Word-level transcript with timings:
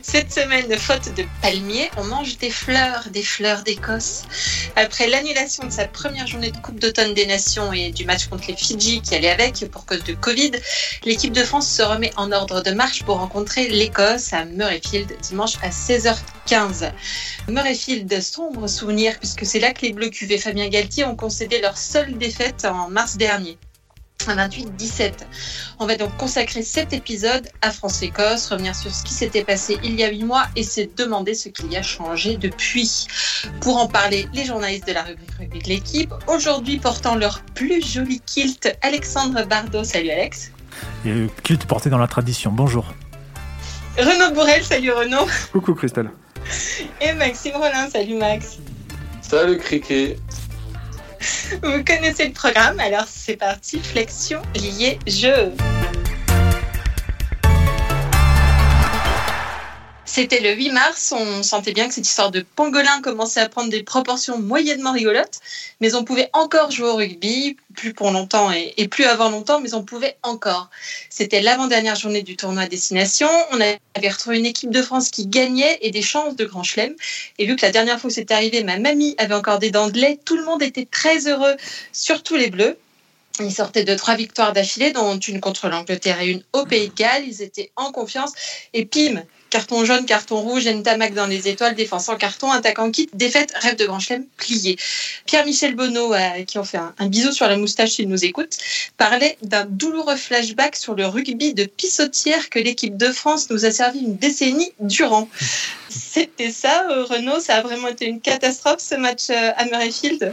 Cette 0.00 0.32
semaine, 0.32 0.74
faute 0.78 1.14
de 1.14 1.24
palmiers, 1.42 1.90
on 1.98 2.04
mange 2.04 2.38
des 2.38 2.50
fleurs, 2.50 3.08
des 3.10 3.22
fleurs 3.22 3.62
d'Écosse. 3.62 4.22
Après 4.74 5.06
l'annulation 5.06 5.66
de 5.66 5.70
sa 5.70 5.86
première 5.86 6.26
journée 6.26 6.50
de 6.50 6.56
Coupe 6.56 6.78
d'automne 6.78 7.12
des 7.12 7.26
Nations 7.26 7.72
et 7.74 7.90
du 7.90 8.06
match 8.06 8.26
contre 8.28 8.44
les 8.48 8.56
Fidji 8.56 9.02
qui 9.02 9.14
allait 9.14 9.28
avec 9.28 9.70
pour 9.70 9.84
cause 9.84 10.02
de 10.04 10.14
Covid, 10.14 10.52
l'équipe 11.04 11.32
de 11.32 11.44
France 11.44 11.68
se 11.68 11.82
remet 11.82 12.10
en 12.16 12.32
ordre 12.32 12.62
de 12.62 12.70
marche 12.70 13.02
pour 13.02 13.18
rencontrer 13.18 13.68
l'Écosse 13.68 14.32
à 14.32 14.46
Murrayfield 14.46 15.14
dimanche 15.20 15.56
à 15.62 15.68
16h15. 15.68 16.90
Murrayfield, 17.48 18.22
sombre 18.22 18.68
souvenir 18.68 19.18
puisque 19.18 19.44
c'est 19.44 19.60
là 19.60 19.74
que 19.74 19.82
les 19.82 19.92
Bleus 19.92 20.08
QV 20.08 20.38
Fabien 20.38 20.68
Galtier 20.68 21.04
ont 21.04 21.16
concédé 21.16 21.60
leur 21.60 21.76
seule 21.76 22.16
défaite 22.16 22.64
en 22.64 22.88
mars 22.88 23.18
dernier. 23.18 23.58
28-17. 24.26 25.12
On 25.78 25.86
va 25.86 25.96
donc 25.96 26.16
consacrer 26.16 26.62
cet 26.62 26.92
épisode 26.92 27.48
à 27.60 27.70
France-Écosse, 27.70 28.48
revenir 28.48 28.74
sur 28.74 28.94
ce 28.94 29.02
qui 29.04 29.12
s'était 29.14 29.44
passé 29.44 29.78
il 29.82 29.94
y 29.98 30.04
a 30.04 30.10
huit 30.10 30.24
mois 30.24 30.46
et 30.56 30.62
se 30.62 30.82
demander 30.96 31.34
ce 31.34 31.48
qu'il 31.48 31.72
y 31.72 31.76
a 31.76 31.82
changé 31.82 32.36
depuis. 32.36 33.06
Pour 33.60 33.78
en 33.78 33.88
parler, 33.88 34.28
les 34.32 34.44
journalistes 34.44 34.86
de 34.86 34.92
la 34.92 35.02
rubrique 35.02 35.30
rugby 35.38 35.58
de 35.58 35.68
l'équipe, 35.68 36.12
aujourd'hui 36.26 36.78
portant 36.78 37.14
leur 37.14 37.42
plus 37.54 37.84
joli 37.84 38.20
kilt, 38.20 38.76
Alexandre 38.82 39.44
Bardot. 39.46 39.84
Salut 39.84 40.10
Alex. 40.10 40.52
Et 41.04 41.10
le 41.10 41.28
kilt 41.42 41.64
porté 41.66 41.90
dans 41.90 41.98
la 41.98 42.06
tradition. 42.06 42.52
Bonjour. 42.52 42.92
Renaud 43.98 44.34
Bourrel. 44.34 44.62
Salut 44.64 44.92
Renaud. 44.92 45.26
Coucou 45.52 45.74
Christelle. 45.74 46.10
Et 47.00 47.12
Maxime 47.12 47.56
Rollin. 47.56 47.88
Salut 47.90 48.16
Max. 48.16 48.58
Salut 49.20 49.58
Criquet. 49.58 50.16
Vous 51.62 51.84
connaissez 51.84 52.26
le 52.26 52.32
programme, 52.32 52.80
alors 52.80 53.06
c'est 53.08 53.36
parti, 53.36 53.80
flexion 53.80 54.42
liée 54.54 54.98
jeu. 55.06 55.52
C'était 60.14 60.40
le 60.40 60.52
8 60.52 60.72
mars, 60.72 61.14
on 61.16 61.42
sentait 61.42 61.72
bien 61.72 61.88
que 61.88 61.94
cette 61.94 62.06
histoire 62.06 62.30
de 62.30 62.44
pangolin 62.54 63.00
commençait 63.00 63.40
à 63.40 63.48
prendre 63.48 63.70
des 63.70 63.82
proportions 63.82 64.38
moyennement 64.38 64.92
rigolotes, 64.92 65.40
mais 65.80 65.94
on 65.94 66.04
pouvait 66.04 66.28
encore 66.34 66.70
jouer 66.70 66.88
au 66.88 66.96
rugby, 66.96 67.56
plus 67.74 67.94
pour 67.94 68.10
longtemps 68.10 68.52
et, 68.52 68.88
plus 68.88 69.04
avant 69.04 69.30
longtemps, 69.30 69.58
mais 69.60 69.72
on 69.72 69.82
pouvait 69.82 70.18
encore. 70.22 70.68
C'était 71.08 71.40
l'avant-dernière 71.40 71.96
journée 71.96 72.20
du 72.20 72.36
tournoi 72.36 72.64
à 72.64 72.66
destination, 72.66 73.26
on 73.52 73.54
avait 73.62 74.08
retrouvé 74.10 74.38
une 74.38 74.44
équipe 74.44 74.70
de 74.70 74.82
France 74.82 75.08
qui 75.08 75.26
gagnait 75.26 75.78
et 75.80 75.90
des 75.90 76.02
chances 76.02 76.36
de 76.36 76.44
grand 76.44 76.62
chelem, 76.62 76.94
et 77.38 77.46
vu 77.46 77.56
que 77.56 77.64
la 77.64 77.72
dernière 77.72 77.98
fois 77.98 78.08
où 78.08 78.12
c'était 78.12 78.34
arrivé, 78.34 78.62
ma 78.64 78.78
mamie 78.78 79.14
avait 79.16 79.34
encore 79.34 79.60
des 79.60 79.70
dents 79.70 79.88
de 79.88 79.98
lait, 79.98 80.18
tout 80.26 80.36
le 80.36 80.44
monde 80.44 80.62
était 80.62 80.84
très 80.84 81.26
heureux, 81.26 81.56
surtout 81.94 82.36
les 82.36 82.50
Bleus. 82.50 82.76
Ils 83.40 83.50
sortaient 83.50 83.84
de 83.84 83.94
trois 83.94 84.16
victoires 84.16 84.52
d'affilée, 84.52 84.90
dont 84.90 85.18
une 85.18 85.40
contre 85.40 85.70
l'Angleterre 85.70 86.20
et 86.20 86.28
une 86.28 86.42
au 86.52 86.66
Pays 86.66 86.88
de 86.88 86.94
Galles. 86.94 87.24
Ils 87.26 87.40
étaient 87.40 87.72
en 87.76 87.90
confiance. 87.90 88.32
Et 88.74 88.84
pim, 88.84 89.22
carton 89.52 89.84
jaune, 89.84 90.06
carton 90.06 90.40
rouge, 90.40 90.66
Ntamak 90.66 91.12
dans 91.12 91.26
les 91.26 91.46
étoiles, 91.46 91.74
défense 91.74 92.08
en 92.08 92.16
carton, 92.16 92.50
attaquant 92.50 92.90
kit, 92.90 93.10
défaite, 93.12 93.52
rêve 93.60 93.76
de 93.76 93.84
grand 93.84 94.00
chelem, 94.00 94.24
plié. 94.38 94.78
Pierre-Michel 95.26 95.74
Bonneau, 95.74 96.14
euh, 96.14 96.44
qui 96.46 96.58
en 96.58 96.64
fait 96.64 96.78
un, 96.78 96.94
un, 96.98 97.06
bisou 97.06 97.32
sur 97.32 97.46
la 97.46 97.58
moustache 97.58 97.90
s'il 97.90 98.08
nous 98.08 98.24
écoute, 98.24 98.56
parlait 98.96 99.36
d'un 99.42 99.66
douloureux 99.66 100.16
flashback 100.16 100.74
sur 100.74 100.94
le 100.94 101.06
rugby 101.06 101.52
de 101.52 101.64
pissotière 101.64 102.48
que 102.48 102.58
l'équipe 102.58 102.96
de 102.96 103.12
France 103.12 103.50
nous 103.50 103.66
a 103.66 103.70
servi 103.70 103.98
une 103.98 104.16
décennie 104.16 104.72
durant. 104.80 105.28
C'était 105.90 106.50
ça, 106.50 106.86
euh, 106.90 107.04
Renaud? 107.04 107.38
Ça 107.38 107.56
a 107.56 107.60
vraiment 107.60 107.88
été 107.88 108.06
une 108.06 108.22
catastrophe 108.22 108.80
ce 108.80 108.94
match 108.94 109.28
euh, 109.28 109.50
à 109.58 109.66
Murrayfield 109.66 110.32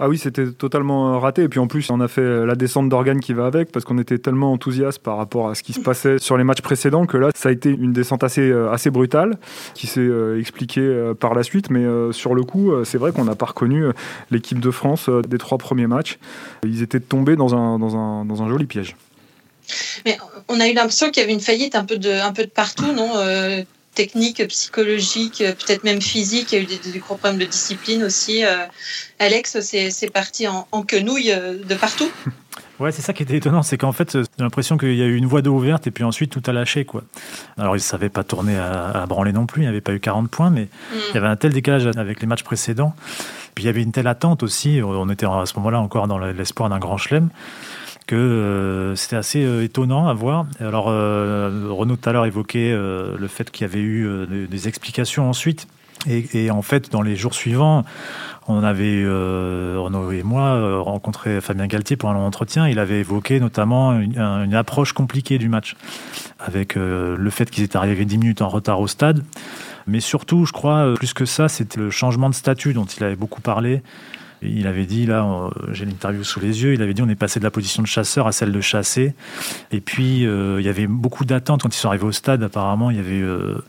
ah 0.00 0.08
oui, 0.08 0.18
c'était 0.18 0.50
totalement 0.50 1.20
raté. 1.20 1.42
Et 1.42 1.48
puis 1.48 1.60
en 1.60 1.66
plus, 1.66 1.90
on 1.90 2.00
a 2.00 2.08
fait 2.08 2.46
la 2.46 2.54
descente 2.54 2.88
d'organes 2.88 3.20
qui 3.20 3.34
va 3.34 3.46
avec 3.46 3.70
parce 3.70 3.84
qu'on 3.84 3.98
était 3.98 4.18
tellement 4.18 4.52
enthousiaste 4.52 5.00
par 5.00 5.16
rapport 5.16 5.50
à 5.50 5.54
ce 5.54 5.62
qui 5.62 5.72
se 5.72 5.80
passait 5.80 6.18
sur 6.18 6.36
les 6.36 6.44
matchs 6.44 6.62
précédents 6.62 7.06
que 7.06 7.16
là, 7.16 7.30
ça 7.34 7.50
a 7.50 7.52
été 7.52 7.70
une 7.70 7.92
descente 7.92 8.24
assez, 8.24 8.50
assez 8.72 8.90
brutale 8.90 9.38
qui 9.74 9.86
s'est 9.86 10.08
expliquée 10.38 11.12
par 11.20 11.34
la 11.34 11.42
suite. 11.42 11.70
Mais 11.70 11.84
sur 12.12 12.34
le 12.34 12.42
coup, 12.42 12.72
c'est 12.84 12.98
vrai 12.98 13.12
qu'on 13.12 13.24
n'a 13.24 13.34
pas 13.34 13.46
reconnu 13.46 13.84
l'équipe 14.30 14.58
de 14.58 14.70
France 14.70 15.10
des 15.28 15.38
trois 15.38 15.58
premiers 15.58 15.86
matchs. 15.86 16.18
Ils 16.64 16.82
étaient 16.82 17.00
tombés 17.00 17.36
dans 17.36 17.54
un, 17.54 17.78
dans 17.78 17.96
un, 17.96 18.24
dans 18.24 18.42
un 18.42 18.48
joli 18.48 18.64
piège. 18.66 18.96
Mais 20.06 20.16
on 20.48 20.58
a 20.60 20.68
eu 20.68 20.72
l'impression 20.72 21.10
qu'il 21.10 21.20
y 21.20 21.24
avait 21.24 21.34
une 21.34 21.40
faillite 21.40 21.74
un 21.74 21.84
peu 21.84 21.98
de, 21.98 22.10
un 22.10 22.32
peu 22.32 22.44
de 22.44 22.50
partout, 22.50 22.92
non 22.92 23.10
euh 23.16 23.62
technique, 23.94 24.46
psychologique, 24.48 25.38
peut-être 25.38 25.84
même 25.84 26.00
physique. 26.00 26.52
Il 26.52 26.56
y 26.56 26.58
a 26.58 26.62
eu 26.62 26.66
des, 26.66 26.78
des, 26.78 26.98
gros 26.98 27.16
problèmes 27.16 27.40
de 27.40 27.46
discipline 27.46 28.04
aussi. 28.04 28.44
Euh, 28.44 28.66
Alex, 29.18 29.60
c'est 29.60 30.12
parti 30.12 30.46
en, 30.48 30.66
en, 30.72 30.82
quenouille 30.82 31.32
de 31.32 31.74
partout. 31.74 32.10
Ouais, 32.80 32.92
c'est 32.92 33.02
ça 33.02 33.12
qui 33.12 33.22
était 33.22 33.36
étonnant, 33.36 33.62
c'est 33.62 33.76
qu'en 33.76 33.92
fait, 33.92 34.12
j'ai 34.12 34.24
l'impression 34.38 34.78
qu'il 34.78 34.94
y 34.94 35.02
a 35.02 35.04
eu 35.04 35.14
une 35.14 35.26
voie 35.26 35.42
d'eau 35.42 35.54
ouverte 35.54 35.86
et 35.86 35.90
puis 35.90 36.02
ensuite 36.02 36.32
tout 36.32 36.42
a 36.46 36.52
lâché. 36.54 36.86
Quoi. 36.86 37.02
Alors, 37.58 37.76
ils 37.76 37.80
ne 37.80 37.84
savaient 37.84 38.08
pas 38.08 38.24
tourner 38.24 38.56
à, 38.56 38.88
à, 39.02 39.04
branler 39.04 39.32
non 39.32 39.44
plus, 39.44 39.60
il 39.60 39.64
n'y 39.64 39.68
avait 39.68 39.82
pas 39.82 39.92
eu 39.92 40.00
40 40.00 40.30
points, 40.30 40.48
mais 40.48 40.62
mm. 40.62 40.96
il 41.10 41.14
y 41.14 41.18
avait 41.18 41.26
un 41.26 41.36
tel 41.36 41.52
décalage 41.52 41.86
avec 41.98 42.22
les 42.22 42.26
matchs 42.26 42.42
précédents. 42.42 42.94
Puis 43.54 43.64
il 43.64 43.66
y 43.66 43.68
avait 43.70 43.82
une 43.82 43.92
telle 43.92 44.06
attente 44.06 44.42
aussi, 44.42 44.80
on 44.82 45.10
était 45.10 45.26
à 45.26 45.44
ce 45.44 45.54
moment-là 45.56 45.78
encore 45.78 46.08
dans 46.08 46.18
l'espoir 46.18 46.70
d'un 46.70 46.78
grand 46.78 46.96
chelem 46.96 47.28
euh, 48.14 48.96
c'était 48.96 49.16
assez 49.16 49.44
euh, 49.44 49.64
étonnant 49.64 50.08
à 50.08 50.14
voir. 50.14 50.46
Alors, 50.60 50.86
euh, 50.88 51.68
Renaud 51.70 51.96
tout 51.96 52.08
à 52.08 52.12
l'heure 52.12 52.26
évoquait 52.26 52.72
euh, 52.72 53.16
le 53.18 53.28
fait 53.28 53.50
qu'il 53.50 53.66
y 53.66 53.70
avait 53.70 53.80
eu 53.80 54.26
des, 54.48 54.68
explications 54.68 55.28
ensuite. 55.28 55.66
Et, 56.06 56.50
en 56.50 56.62
fait, 56.62 56.90
dans 56.90 57.02
les 57.02 57.14
jours 57.14 57.34
suivants, 57.34 57.84
on 58.48 58.62
avait, 58.62 59.04
Renaud 59.04 60.12
et 60.12 60.22
moi, 60.22 60.80
rencontré 60.80 61.42
Fabien 61.42 61.66
Galtier 61.66 61.96
pour 61.96 62.08
un 62.08 62.14
long 62.14 62.24
entretien. 62.24 62.68
Il 62.68 62.78
avait 62.78 63.00
évoqué 63.00 63.38
notamment 63.38 63.92
une, 63.92 64.18
une 64.18 64.54
approche 64.54 64.94
compliquée 64.94 65.36
du 65.36 65.50
match, 65.50 65.76
avec 66.38 66.74
le 66.76 67.30
fait 67.30 67.50
qu'ils 67.50 67.64
étaient 67.64 67.76
arrivés 67.76 68.06
10 68.06 68.16
minutes 68.16 68.42
en 68.42 68.48
retard 68.48 68.80
au 68.80 68.86
stade. 68.86 69.22
Mais 69.86 70.00
surtout, 70.00 70.46
je 70.46 70.52
crois, 70.52 70.94
plus 70.94 71.12
que 71.12 71.26
ça, 71.26 71.48
c'était 71.48 71.80
le 71.80 71.90
changement 71.90 72.30
de 72.30 72.34
statut 72.34 72.72
dont 72.72 72.86
il 72.86 73.04
avait 73.04 73.16
beaucoup 73.16 73.42
parlé. 73.42 73.82
Il 74.42 74.66
avait 74.66 74.86
dit, 74.86 75.06
là, 75.06 75.50
j'ai 75.72 75.84
l'interview 75.84 76.24
sous 76.24 76.40
les 76.40 76.62
yeux, 76.62 76.74
il 76.74 76.82
avait 76.82 76.94
dit 76.94 77.02
on 77.02 77.08
est 77.08 77.14
passé 77.14 77.40
de 77.40 77.44
la 77.44 77.50
position 77.50 77.82
de 77.82 77.86
chasseur 77.86 78.26
à 78.26 78.32
celle 78.32 78.52
de 78.52 78.60
chassé. 78.60 79.14
Et 79.70 79.80
puis, 79.80 80.26
euh, 80.26 80.60
il 80.60 80.66
y 80.66 80.68
avait 80.68 80.86
beaucoup 80.86 81.24
d'attentes 81.24 81.62
quand 81.62 81.74
ils 81.74 81.78
sont 81.78 81.88
arrivés 81.88 82.06
au 82.06 82.12
stade. 82.12 82.42
Apparemment, 82.42 82.90
il 82.90 82.96
y 82.96 83.00
avait 83.00 83.20
euh, 83.20 83.62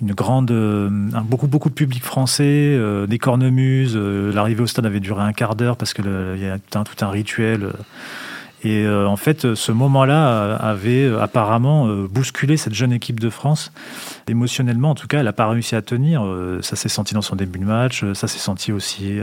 une 0.00 0.12
grande, 0.12 0.50
euh, 0.50 0.88
beaucoup, 1.24 1.46
beaucoup 1.46 1.68
de 1.68 1.74
public 1.74 2.04
français, 2.04 2.44
euh, 2.46 3.06
des 3.06 3.18
cornemuses. 3.18 3.96
L'arrivée 3.96 4.62
au 4.62 4.66
stade 4.66 4.86
avait 4.86 5.00
duré 5.00 5.22
un 5.22 5.32
quart 5.32 5.54
d'heure 5.54 5.76
parce 5.76 5.94
qu'il 5.94 6.04
y 6.04 6.46
a 6.46 6.58
tout 6.58 7.04
un 7.04 7.10
rituel. 7.10 7.72
Et 8.64 8.84
euh, 8.84 9.06
en 9.08 9.16
fait, 9.16 9.54
ce 9.54 9.72
moment-là 9.72 10.54
avait 10.54 11.10
apparemment 11.20 11.88
euh, 11.88 12.06
bousculé 12.08 12.56
cette 12.56 12.74
jeune 12.74 12.92
équipe 12.92 13.18
de 13.18 13.28
France. 13.28 13.72
Émotionnellement, 14.28 14.90
en 14.90 14.94
tout 14.94 15.08
cas, 15.08 15.18
elle 15.18 15.24
n'a 15.24 15.32
pas 15.32 15.48
réussi 15.48 15.74
à 15.74 15.82
tenir. 15.82 16.24
Euh, 16.24 16.60
ça 16.62 16.76
s'est 16.76 16.88
senti 16.88 17.12
dans 17.14 17.22
son 17.22 17.34
début 17.34 17.58
de 17.58 17.64
match. 17.64 18.04
Ça 18.14 18.28
s'est 18.28 18.38
senti 18.38 18.70
aussi 18.70 19.18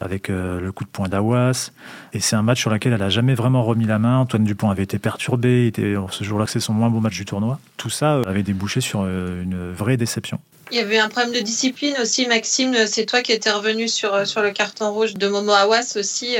avec 0.00 0.28
le 0.28 0.70
coup 0.72 0.84
de 0.84 0.88
poing 0.88 1.08
d'Awas. 1.08 1.70
Et 2.12 2.20
c'est 2.20 2.36
un 2.36 2.42
match 2.42 2.60
sur 2.60 2.70
lequel 2.70 2.92
elle 2.92 2.98
n'a 2.98 3.10
jamais 3.10 3.34
vraiment 3.34 3.62
remis 3.62 3.86
la 3.86 3.98
main. 3.98 4.18
Antoine 4.18 4.44
Dupont 4.44 4.70
avait 4.70 4.82
été 4.82 4.98
perturbé. 4.98 5.66
Était, 5.66 5.94
ce 6.10 6.24
jour-là, 6.24 6.46
c'est 6.48 6.60
son 6.60 6.72
moins 6.72 6.90
beau 6.90 7.00
match 7.00 7.16
du 7.16 7.24
tournoi. 7.24 7.60
Tout 7.76 7.90
ça 7.90 8.20
avait 8.26 8.42
débouché 8.42 8.80
sur 8.80 9.04
une 9.04 9.72
vraie 9.72 9.96
déception. 9.96 10.40
Il 10.70 10.76
y 10.76 10.80
avait 10.80 10.98
un 10.98 11.08
problème 11.08 11.32
de 11.32 11.40
discipline 11.40 11.94
aussi, 12.02 12.26
Maxime. 12.26 12.74
C'est 12.86 13.06
toi 13.06 13.22
qui 13.22 13.32
étais 13.32 13.50
revenu 13.50 13.88
sur, 13.88 14.26
sur 14.26 14.42
le 14.42 14.50
carton 14.50 14.92
rouge 14.92 15.14
de 15.14 15.28
Momo 15.28 15.52
Awas 15.52 15.96
aussi. 15.96 16.36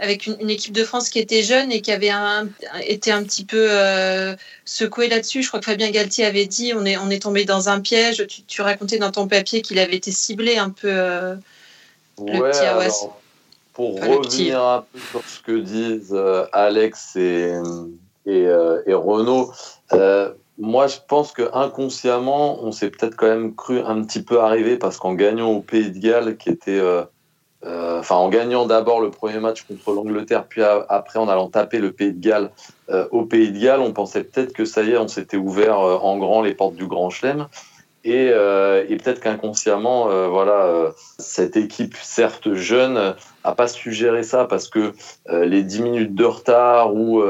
Avec 0.00 0.26
une, 0.26 0.36
une, 0.40 0.50
équipe 0.50 0.72
de 0.72 0.82
France 0.82 1.10
qui 1.10 1.18
était 1.18 1.42
jeune 1.42 1.70
et 1.70 1.82
qui 1.82 1.92
avait 1.92 2.08
un, 2.08 2.48
été 2.86 3.12
un 3.12 3.22
petit 3.22 3.44
peu 3.44 3.66
euh, 3.68 4.34
secouée 4.64 5.08
là-dessus. 5.08 5.42
Je 5.42 5.48
crois 5.48 5.60
que 5.60 5.66
Fabien 5.66 5.90
Galtier 5.90 6.24
avait 6.24 6.46
dit 6.46 6.72
on 6.74 6.86
est, 6.86 6.96
on 6.96 7.10
est 7.10 7.22
tombé 7.22 7.44
dans 7.44 7.68
un 7.68 7.80
piège. 7.80 8.26
Tu, 8.26 8.42
tu 8.42 8.62
racontais 8.62 8.98
dans 8.98 9.10
ton 9.10 9.28
papier 9.28 9.60
qu'il 9.60 9.78
avait 9.78 9.96
été 9.96 10.10
ciblé 10.10 10.56
un 10.56 10.70
peu 10.70 10.88
euh, 10.90 11.34
ouais, 12.18 12.32
le 12.32 12.50
petit 12.50 12.64
Awas. 12.64 12.84
Alors, 12.84 13.20
pour 13.74 13.96
enfin, 13.96 14.06
revenir 14.06 14.62
un 14.62 14.84
peu 14.90 14.98
sur 15.10 15.22
ce 15.22 15.40
que 15.40 15.58
disent 15.58 16.14
euh, 16.14 16.46
Alex 16.52 17.16
et, 17.16 17.52
et, 18.24 18.46
euh, 18.46 18.82
et 18.86 18.94
Renaud, 18.94 19.52
moi 20.58 20.86
je 20.86 20.96
pense 21.08 21.32
que 21.32 21.50
inconsciemment 21.54 22.62
on 22.62 22.72
s'est 22.72 22.90
peut-être 22.90 23.16
quand 23.16 23.28
même 23.28 23.54
cru 23.54 23.80
un 23.80 24.02
petit 24.02 24.22
peu 24.22 24.40
arrivé 24.40 24.76
parce 24.76 24.98
qu'en 24.98 25.14
gagnant 25.14 25.50
au 25.50 25.60
Pays 25.60 25.90
de 25.90 25.98
Galles 25.98 26.36
qui 26.36 26.50
était 26.50 26.80
enfin 27.64 28.16
en 28.16 28.28
gagnant 28.28 28.66
d'abord 28.66 29.00
le 29.00 29.10
premier 29.10 29.38
match 29.38 29.62
contre 29.62 29.92
l'Angleterre, 29.92 30.46
puis 30.48 30.62
à, 30.62 30.84
après 30.88 31.18
en 31.18 31.28
allant 31.28 31.48
taper 31.48 31.78
le 31.78 31.92
Pays 31.92 32.12
de 32.12 32.20
Galles 32.20 32.50
euh, 32.90 33.06
au 33.10 33.24
Pays 33.24 33.52
de 33.52 33.58
Galles, 33.58 33.80
on 33.80 33.92
pensait 33.92 34.24
peut-être 34.24 34.52
que 34.52 34.64
ça 34.64 34.82
y 34.82 34.90
est, 34.90 34.98
on 34.98 35.08
s'était 35.08 35.36
ouvert 35.36 35.78
euh, 35.78 35.96
en 35.96 36.18
grand 36.18 36.42
les 36.42 36.54
portes 36.54 36.74
du 36.74 36.86
Grand 36.86 37.10
Chelem. 37.10 37.46
Et, 38.02 38.30
peut-être 38.30 39.20
qu'inconsciemment, 39.20 40.06
voilà, 40.30 40.90
cette 41.18 41.58
équipe, 41.58 41.94
certes 42.00 42.54
jeune, 42.54 43.14
a 43.44 43.52
pas 43.52 43.68
suggéré 43.68 44.22
ça 44.22 44.46
parce 44.46 44.68
que 44.68 44.94
les 45.30 45.62
10 45.62 45.82
minutes 45.82 46.14
de 46.14 46.24
retard 46.24 46.94
ou, 46.94 47.22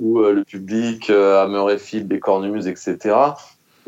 ou 0.00 0.18
le 0.20 0.42
public 0.42 1.08
à 1.10 1.46
Murrayfield, 1.46 2.08
des 2.08 2.18
cornemuses, 2.18 2.66
etc., 2.66 3.14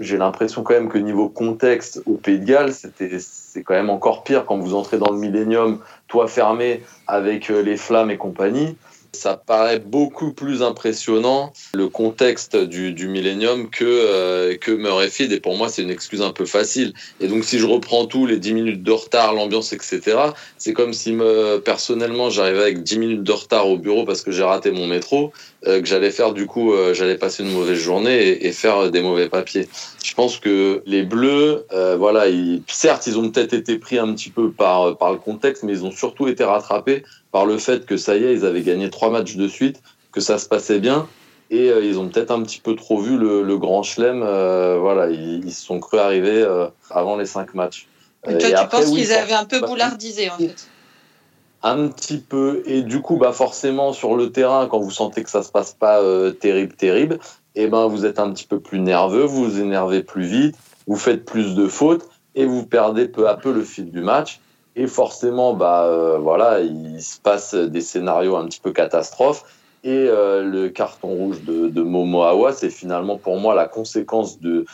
j'ai 0.00 0.16
l'impression 0.16 0.62
quand 0.62 0.74
même 0.74 0.88
que 0.88 0.98
niveau 0.98 1.28
contexte 1.28 2.02
au 2.06 2.14
Pays 2.14 2.38
de 2.38 2.44
Galles, 2.44 2.72
c'était 2.72 3.18
c'est 3.20 3.62
quand 3.62 3.74
même 3.74 3.90
encore 3.90 4.24
pire 4.24 4.46
quand 4.46 4.58
vous 4.58 4.74
entrez 4.74 4.98
dans 4.98 5.12
le 5.12 5.18
Millennium, 5.18 5.80
toit 6.08 6.26
fermé 6.26 6.82
avec 7.06 7.50
euh, 7.50 7.62
les 7.62 7.76
flammes 7.76 8.10
et 8.10 8.16
compagnie 8.16 8.76
ça 9.12 9.36
paraît 9.36 9.80
beaucoup 9.80 10.32
plus 10.32 10.62
impressionnant 10.62 11.52
le 11.74 11.88
contexte 11.88 12.56
du, 12.56 12.92
du 12.92 13.08
Millennium 13.08 13.68
que, 13.70 13.84
euh, 13.84 14.56
que 14.56 14.70
Murrayfield. 14.70 15.32
Et 15.32 15.40
pour 15.40 15.56
moi, 15.56 15.68
c'est 15.68 15.82
une 15.82 15.90
excuse 15.90 16.22
un 16.22 16.32
peu 16.32 16.46
facile. 16.46 16.92
Et 17.20 17.28
donc, 17.28 17.44
si 17.44 17.58
je 17.58 17.66
reprends 17.66 18.06
tout, 18.06 18.26
les 18.26 18.38
10 18.38 18.54
minutes 18.54 18.82
de 18.82 18.92
retard, 18.92 19.34
l'ambiance, 19.34 19.72
etc., 19.72 20.00
c'est 20.58 20.72
comme 20.72 20.92
si 20.92 21.12
me, 21.12 21.58
personnellement, 21.58 22.30
j'arrivais 22.30 22.62
avec 22.62 22.82
10 22.82 22.98
minutes 22.98 23.22
de 23.22 23.32
retard 23.32 23.68
au 23.68 23.78
bureau 23.78 24.04
parce 24.04 24.22
que 24.22 24.30
j'ai 24.30 24.42
raté 24.42 24.70
mon 24.70 24.86
métro, 24.86 25.32
euh, 25.66 25.80
que 25.80 25.86
j'allais 25.86 26.10
faire 26.10 26.32
du 26.32 26.46
coup, 26.46 26.72
euh, 26.72 26.94
j'allais 26.94 27.18
passer 27.18 27.42
une 27.42 27.52
mauvaise 27.52 27.78
journée 27.78 28.28
et, 28.28 28.46
et, 28.46 28.52
faire 28.52 28.90
des 28.90 29.02
mauvais 29.02 29.28
papiers. 29.28 29.68
Je 30.02 30.14
pense 30.14 30.38
que 30.38 30.82
les 30.86 31.02
Bleus, 31.02 31.66
euh, 31.72 31.96
voilà, 31.96 32.28
ils, 32.28 32.62
certes, 32.68 33.06
ils 33.06 33.18
ont 33.18 33.30
peut-être 33.30 33.52
été 33.52 33.78
pris 33.78 33.98
un 33.98 34.12
petit 34.14 34.30
peu 34.30 34.50
par, 34.50 34.96
par 34.96 35.12
le 35.12 35.18
contexte, 35.18 35.62
mais 35.62 35.72
ils 35.72 35.84
ont 35.84 35.90
surtout 35.90 36.28
été 36.28 36.44
rattrapés 36.44 37.02
par 37.32 37.46
le 37.46 37.58
fait 37.58 37.86
que 37.86 37.96
ça 37.96 38.16
y 38.16 38.24
est, 38.24 38.32
ils 38.32 38.44
avaient 38.44 38.62
gagné 38.62 38.90
trois 38.90 39.10
matchs 39.10 39.36
de 39.36 39.48
suite, 39.48 39.82
que 40.12 40.20
ça 40.20 40.38
se 40.38 40.48
passait 40.48 40.80
bien. 40.80 41.08
Et 41.50 41.68
euh, 41.68 41.84
ils 41.84 41.98
ont 41.98 42.08
peut-être 42.08 42.30
un 42.30 42.42
petit 42.42 42.60
peu 42.60 42.76
trop 42.76 43.00
vu 43.00 43.16
le, 43.16 43.58
grand 43.58 43.82
chelem. 43.82 44.22
Euh, 44.22 44.78
voilà, 44.80 45.10
ils, 45.10 45.52
se 45.52 45.64
sont 45.64 45.80
cru 45.80 45.98
arriver 45.98 46.42
euh, 46.42 46.68
avant 46.90 47.16
les 47.16 47.26
cinq 47.26 47.54
matchs. 47.54 47.88
Et 48.28 48.38
toi, 48.38 48.50
tu 48.50 48.68
penses 48.68 48.90
qu'ils 48.90 49.12
avaient 49.12 49.32
un 49.32 49.44
peu 49.44 49.60
boulardisé, 49.60 50.30
en 50.30 50.36
fait 50.36 50.68
Un 51.62 51.88
petit 51.88 52.18
peu. 52.18 52.62
Et 52.66 52.82
du 52.82 53.00
coup, 53.00 53.16
bah, 53.16 53.32
forcément, 53.32 53.92
sur 53.92 54.14
le 54.14 54.30
terrain, 54.30 54.68
quand 54.68 54.78
vous 54.78 54.90
sentez 54.90 55.24
que 55.24 55.30
ça 55.30 55.42
se 55.42 55.50
passe 55.50 55.72
pas 55.72 56.00
terrible, 56.38 56.74
terrible, 56.74 57.18
et 57.56 57.64
eh 57.64 57.66
ben, 57.66 57.86
vous 57.88 58.06
êtes 58.06 58.20
un 58.20 58.30
petit 58.32 58.46
peu 58.46 58.60
plus 58.60 58.78
nerveux, 58.78 59.24
vous 59.24 59.44
vous 59.44 59.60
énervez 59.60 60.04
plus 60.04 60.24
vite, 60.24 60.56
vous 60.86 60.96
faites 60.96 61.24
plus 61.24 61.56
de 61.56 61.66
fautes 61.66 62.08
et 62.36 62.46
vous 62.46 62.64
perdez 62.64 63.08
peu 63.08 63.28
à 63.28 63.34
peu 63.34 63.52
le 63.52 63.64
fil 63.64 63.90
du 63.90 64.02
match. 64.02 64.40
Et 64.80 64.86
forcément, 64.86 65.52
bah, 65.52 65.84
euh, 65.84 66.16
voilà, 66.16 66.60
il 66.60 67.02
se 67.02 67.20
passe 67.20 67.54
des 67.54 67.82
scénarios 67.82 68.36
un 68.36 68.46
petit 68.46 68.60
peu 68.60 68.72
catastrophes. 68.72 69.44
Et 69.84 70.06
euh, 70.08 70.42
le 70.42 70.70
carton 70.70 71.08
rouge 71.08 71.42
de, 71.42 71.68
de 71.68 71.82
Momo 71.82 72.22
Awa, 72.22 72.54
c'est 72.54 72.70
finalement 72.70 73.18
pour 73.18 73.38
moi 73.38 73.54
la 73.54 73.68
conséquence 73.68 74.40
de, 74.40 74.64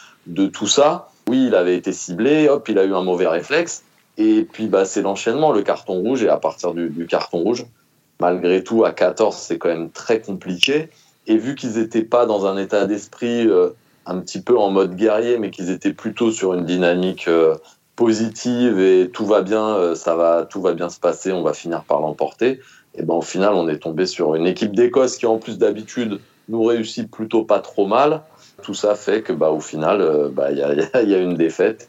tout 0.47 0.69
ça. 0.69 1.09
Oui, 1.29 1.47
il 1.49 1.57
avait 1.57 1.77
été 1.77 1.91
ciblé, 1.91 2.49
hop, 2.49 2.69
il 2.69 2.79
a 2.79 2.85
eu 2.85 2.95
un 2.95 3.03
mauvais 3.03 3.27
réflexe. 3.27 3.83
Et 4.17 4.45
puis, 4.45 4.69
bah, 4.69 4.85
c'est 4.85 5.03
l'enchaînement, 5.03 5.51
le 5.51 5.63
carton 5.63 5.95
rouge. 5.95 6.23
Et 6.23 6.29
à 6.29 6.37
partir 6.37 6.73
du, 6.73 6.89
du 6.89 7.09
carton 7.09 7.39
rouge, 7.39 7.67
malgré 8.21 8.63
tout, 8.63 8.85
à 8.85 8.93
14, 8.93 9.35
c'est 9.35 9.59
quand 9.59 9.71
même 9.71 9.91
très 9.91 10.21
compliqué. 10.21 10.89
Et 11.27 11.37
vu 11.37 11.57
qu'ils 11.57 11.79
n'étaient 11.81 12.05
pas 12.05 12.27
dans 12.27 12.47
un 12.47 12.57
état 12.59 12.87
d'esprit 12.87 13.49
euh, 13.49 13.71
un 14.07 14.21
petit 14.21 14.41
peu 14.41 14.57
en 14.57 14.71
mode 14.71 14.95
guerrier, 14.95 15.37
mais 15.37 15.51
qu'ils 15.51 15.71
étaient 15.71 15.93
plutôt 15.93 16.31
sur 16.31 16.55
une 16.55 16.65
dynamique 16.65 17.29
positive 17.97 18.79
et 18.79 19.11
tout 19.11 19.27
va 19.27 19.43
bien, 19.43 19.67
euh, 19.69 19.95
ça 19.95 20.15
va, 20.15 20.47
tout 20.49 20.61
va 20.61 20.75
bien 20.75 20.91
se 20.91 21.01
passer, 21.01 21.33
on 21.33 21.43
va 21.43 21.55
finir 21.55 21.83
par 21.83 22.01
l'emporter. 22.01 22.61
Et 22.95 23.03
ben 23.03 23.15
au 23.15 23.23
final, 23.23 23.55
on 23.55 23.69
est 23.69 23.79
tombé 23.79 24.07
sur 24.07 24.35
une 24.35 24.47
équipe 24.47 24.75
d'Écosse 24.75 25.17
qui 25.17 25.27
en 25.27 25.39
plus 25.39 25.59
d'habitude 25.59 26.21
nous 26.49 26.63
réussit 26.63 27.11
plutôt 27.11 27.43
pas 27.43 27.61
trop 27.61 27.87
mal. 27.87 28.23
Tout 28.63 28.75
ça 28.75 28.95
fait 28.95 29.23
que 29.23 29.33
bah 29.33 29.51
au 29.51 29.61
final, 29.61 30.01
euh, 30.01 30.29
bah, 30.31 30.53
il 30.53 30.59
y, 30.59 30.63
a, 30.63 31.19
une 31.19 31.35
défaite 31.35 31.89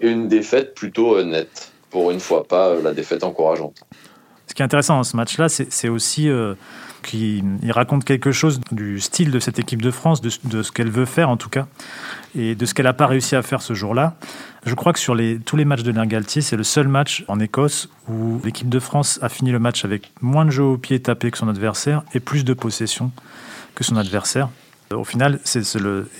et 0.00 0.08
une 0.08 0.28
défaite 0.28 0.74
plutôt 0.74 1.16
euh, 1.16 1.24
nette. 1.24 1.72
Pour 1.90 2.10
une 2.10 2.20
fois, 2.20 2.44
pas 2.44 2.74
la 2.74 2.92
défaite 2.92 3.24
encourageante. 3.24 3.80
Ce 4.46 4.54
qui 4.54 4.62
est 4.62 4.64
intéressant 4.64 4.96
dans 4.96 5.04
ce 5.04 5.16
match-là, 5.16 5.48
c'est 5.48 5.88
aussi 5.88 6.28
qu'il 7.02 7.44
raconte 7.70 8.04
quelque 8.04 8.32
chose 8.32 8.60
du 8.72 9.00
style 9.00 9.30
de 9.30 9.38
cette 9.38 9.58
équipe 9.58 9.82
de 9.82 9.90
France, 9.90 10.20
de, 10.20 10.30
ce 10.62 10.72
qu'elle 10.72 10.90
veut 10.90 11.04
faire 11.04 11.28
en 11.28 11.36
tout 11.36 11.48
cas, 11.48 11.66
et 12.36 12.54
de 12.54 12.66
ce 12.66 12.74
qu'elle 12.74 12.86
n'a 12.86 12.92
pas 12.92 13.06
réussi 13.06 13.36
à 13.36 13.42
faire 13.42 13.62
ce 13.62 13.74
jour-là. 13.74 14.16
Je 14.64 14.74
crois 14.74 14.92
que 14.92 14.98
sur 14.98 15.16
tous 15.44 15.56
les 15.56 15.64
matchs 15.64 15.82
de 15.82 15.92
Galtier, 15.92 16.42
c'est 16.42 16.56
le 16.56 16.64
seul 16.64 16.88
match 16.88 17.24
en 17.28 17.40
Écosse 17.40 17.88
où 18.08 18.40
l'équipe 18.44 18.68
de 18.68 18.78
France 18.78 19.18
a 19.22 19.28
fini 19.28 19.50
le 19.50 19.58
match 19.58 19.84
avec 19.84 20.12
moins 20.20 20.44
de 20.44 20.50
jeux 20.50 20.64
au 20.64 20.78
pied 20.78 21.00
tapé 21.00 21.30
que 21.30 21.38
son 21.38 21.48
adversaire 21.48 22.02
et 22.14 22.20
plus 22.20 22.44
de 22.44 22.54
possession 22.54 23.10
que 23.74 23.84
son 23.84 23.96
adversaire. 23.96 24.48
Au 24.94 25.04
final, 25.04 25.38
c'est 25.44 25.62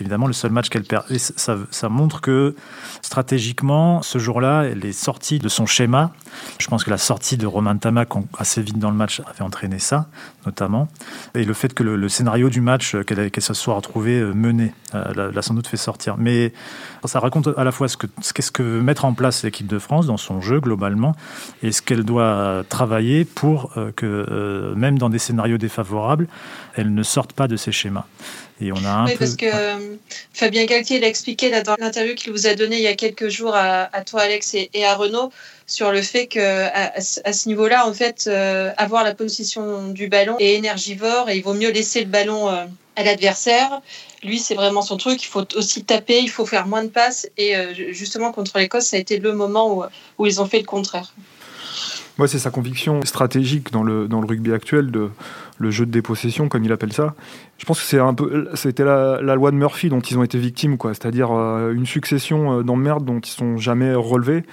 évidemment 0.00 0.26
le 0.26 0.34
seul 0.34 0.50
match 0.50 0.68
qu'elle 0.68 0.84
perd. 0.84 1.04
Et 1.10 1.18
ça, 1.18 1.88
montre 1.88 2.20
que 2.20 2.54
stratégiquement, 3.00 4.02
ce 4.02 4.18
jour-là, 4.18 4.64
elle 4.64 4.84
est 4.84 4.92
sortie 4.92 5.38
de 5.38 5.48
son 5.48 5.64
schéma. 5.64 6.12
Je 6.58 6.66
pense 6.66 6.84
que 6.84 6.90
la 6.90 6.98
sortie 6.98 7.38
de 7.38 7.46
Romain 7.46 7.76
Tamac 7.78 8.10
assez 8.38 8.60
vite 8.60 8.78
dans 8.78 8.90
le 8.90 8.96
match 8.96 9.22
avait 9.26 9.40
entraîné 9.40 9.78
ça, 9.78 10.08
notamment. 10.44 10.88
Et 11.34 11.44
le 11.44 11.54
fait 11.54 11.72
que 11.72 11.82
le, 11.82 12.08
scénario 12.08 12.50
du 12.50 12.60
match, 12.60 12.94
qu'elle 13.06 13.30
se 13.40 13.54
soit 13.54 13.74
retrouvée 13.74 14.20
euh, 14.20 14.32
menée, 14.34 14.74
euh, 14.94 15.30
l'a 15.32 15.42
sans 15.42 15.54
doute 15.54 15.66
fait 15.66 15.78
sortir. 15.78 16.16
Mais 16.18 16.52
ça 17.04 17.20
raconte 17.20 17.48
à 17.56 17.64
la 17.64 17.72
fois 17.72 17.88
ce 17.88 17.96
qu'est-ce 17.96 18.52
que, 18.52 18.62
veut 18.62 18.82
mettre 18.82 19.06
en 19.06 19.14
place 19.14 19.44
l'équipe 19.44 19.66
de 19.66 19.78
France 19.78 20.06
dans 20.06 20.16
son 20.18 20.40
jeu 20.42 20.60
globalement 20.60 21.14
et 21.62 21.72
ce 21.72 21.80
qu'elle 21.80 22.04
doit 22.04 22.64
travailler 22.68 23.24
pour 23.24 23.72
euh, 23.78 23.92
que, 23.92 24.74
même 24.76 24.98
dans 24.98 25.08
des 25.08 25.18
scénarios 25.18 25.58
défavorables, 25.58 26.28
elle 26.74 26.92
ne 26.92 27.02
sorte 27.02 27.32
pas 27.32 27.48
de 27.48 27.56
ses 27.56 27.72
schémas. 27.72 28.04
Et 28.60 28.72
on 28.72 28.84
a 28.84 28.90
un 28.90 29.06
oui, 29.06 29.14
parce 29.18 29.36
que 29.36 29.46
euh, 29.46 29.96
Fabien 30.32 30.64
Galtier 30.64 30.98
l'a 30.98 31.06
expliqué 31.06 31.50
dans 31.62 31.76
l'interview 31.78 32.14
qu'il 32.14 32.32
vous 32.32 32.46
a 32.46 32.54
donné 32.54 32.76
il 32.76 32.82
y 32.82 32.88
a 32.88 32.94
quelques 32.94 33.28
jours 33.28 33.54
à, 33.54 33.88
toi, 34.04 34.22
Alex, 34.22 34.54
et, 34.54 34.84
à 34.84 34.94
Renaud, 34.94 35.32
sur 35.66 35.92
le 35.92 36.02
fait 36.02 36.26
qu'à 36.26 36.92
à, 36.94 37.32
ce 37.32 37.48
niveau-là, 37.48 37.86
en 37.86 37.92
fait, 37.92 38.24
euh, 38.26 38.72
avoir 38.76 39.04
la 39.04 39.14
position 39.14 39.88
du 39.88 40.08
ballon 40.08 40.36
est 40.40 40.54
énergivore 40.54 41.30
et 41.30 41.36
il 41.36 41.42
vaut 41.42 41.54
mieux 41.54 41.70
laisser 41.70 42.00
le 42.00 42.06
ballon 42.06 42.48
euh, 42.48 42.64
à 42.96 43.04
l'adversaire. 43.04 43.80
Lui, 44.24 44.40
c'est 44.40 44.56
vraiment 44.56 44.82
son 44.82 44.96
truc. 44.96 45.22
Il 45.22 45.28
faut 45.28 45.44
aussi 45.54 45.84
taper, 45.84 46.18
il 46.18 46.30
faut 46.30 46.46
faire 46.46 46.66
moins 46.66 46.82
de 46.82 46.88
passes. 46.88 47.28
Et 47.36 47.54
justement, 47.92 48.32
contre 48.32 48.58
l'Écosse, 48.58 48.86
ça 48.86 48.96
a 48.96 48.98
été 48.98 49.18
le 49.18 49.32
moment 49.32 49.72
où, 49.72 49.84
où 50.18 50.26
ils 50.26 50.40
ont 50.40 50.46
fait 50.46 50.58
le 50.58 50.64
contraire. 50.64 51.14
Moi, 52.18 52.26
c'est 52.26 52.40
sa 52.40 52.50
conviction 52.50 53.00
stratégique 53.02 53.72
dans 53.72 53.84
le, 53.84 54.08
rugby 54.12 54.52
actuel 54.52 54.90
de 54.90 55.08
le 55.58 55.70
jeu 55.70 55.86
de 55.86 55.90
dépossession, 55.90 56.48
comme 56.48 56.64
il 56.64 56.72
appelle 56.72 56.92
ça. 56.92 57.14
Je 57.58 57.64
pense 57.64 57.80
que 57.80 57.86
c'est 57.86 58.00
un 58.00 58.12
peu, 58.12 58.48
c'était 58.54 58.84
la, 58.84 59.20
loi 59.20 59.52
de 59.52 59.56
Murphy 59.56 59.88
dont 59.88 60.00
ils 60.00 60.18
ont 60.18 60.24
été 60.24 60.38
victimes, 60.38 60.76
quoi. 60.78 60.94
C'est-à-dire 60.94 61.30
euh, 61.32 61.72
une 61.72 61.86
succession 61.86 62.58
euh, 62.58 62.62
d'emmerdes 62.62 63.04
dont 63.04 63.20
ils 63.20 63.30
sont 63.30 63.56
jamais 63.56 63.94
relevés 63.94 64.44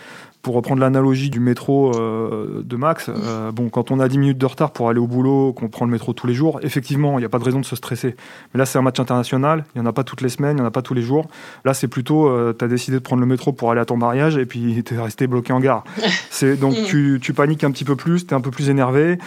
pour 0.45 0.53
reprendre 0.53 0.79
l'analogie 0.79 1.31
du 1.31 1.39
métro 1.39 1.97
euh, 1.97 2.61
de 2.63 2.75
Max, 2.75 3.09
euh, 3.09 3.51
bon, 3.51 3.69
quand 3.69 3.89
on 3.89 3.99
a 3.99 4.07
10 4.07 4.19
minutes 4.19 4.37
de 4.37 4.45
retard 4.45 4.69
pour 4.69 4.89
aller 4.89 4.99
au 4.99 5.07
boulot, 5.07 5.53
qu'on 5.53 5.69
prend 5.69 5.85
le 5.85 5.91
métro 5.91 6.13
tous 6.13 6.27
les 6.27 6.35
jours, 6.35 6.59
effectivement, 6.61 7.17
il 7.17 7.21
n'y 7.21 7.25
a 7.25 7.29
pas 7.29 7.39
de 7.39 7.43
raison 7.43 7.59
de 7.59 7.65
se 7.65 7.75
stresser. 7.75 8.15
Mais 8.53 8.59
là, 8.59 8.67
c'est 8.67 8.77
un 8.77 8.83
match 8.83 8.99
international, 8.99 9.65
il 9.73 9.81
n'y 9.81 9.87
en 9.87 9.89
a 9.89 9.91
pas 9.91 10.03
toutes 10.03 10.21
les 10.21 10.29
semaines, 10.29 10.57
il 10.57 10.59
n'y 10.59 10.61
en 10.61 10.67
a 10.67 10.71
pas 10.71 10.83
tous 10.83 10.93
les 10.93 11.01
jours. 11.01 11.25
Là, 11.63 11.73
c'est 11.73 11.87
plutôt, 11.87 12.27
euh, 12.27 12.53
tu 12.55 12.63
as 12.63 12.67
décidé 12.67 12.97
de 12.97 13.01
prendre 13.01 13.21
le 13.21 13.25
métro 13.25 13.53
pour 13.53 13.71
aller 13.71 13.81
à 13.81 13.85
ton 13.85 13.97
mariage 13.97 14.37
et 14.37 14.45
puis 14.45 14.83
tu 14.85 14.93
es 14.93 14.99
resté 14.99 15.25
bloqué 15.25 15.51
en 15.51 15.59
gare. 15.59 15.83
Donc, 16.61 16.75
tu, 16.85 17.17
tu, 17.19 17.33
paniques 17.33 17.63
un 17.63 17.71
petit 17.71 17.83
peu 17.83 17.95
plus, 17.95 18.27
tu 18.27 18.35
es 18.35 18.37
un 18.37 18.41
peu 18.41 18.51
plus 18.51 18.69
énervé, 18.69 19.17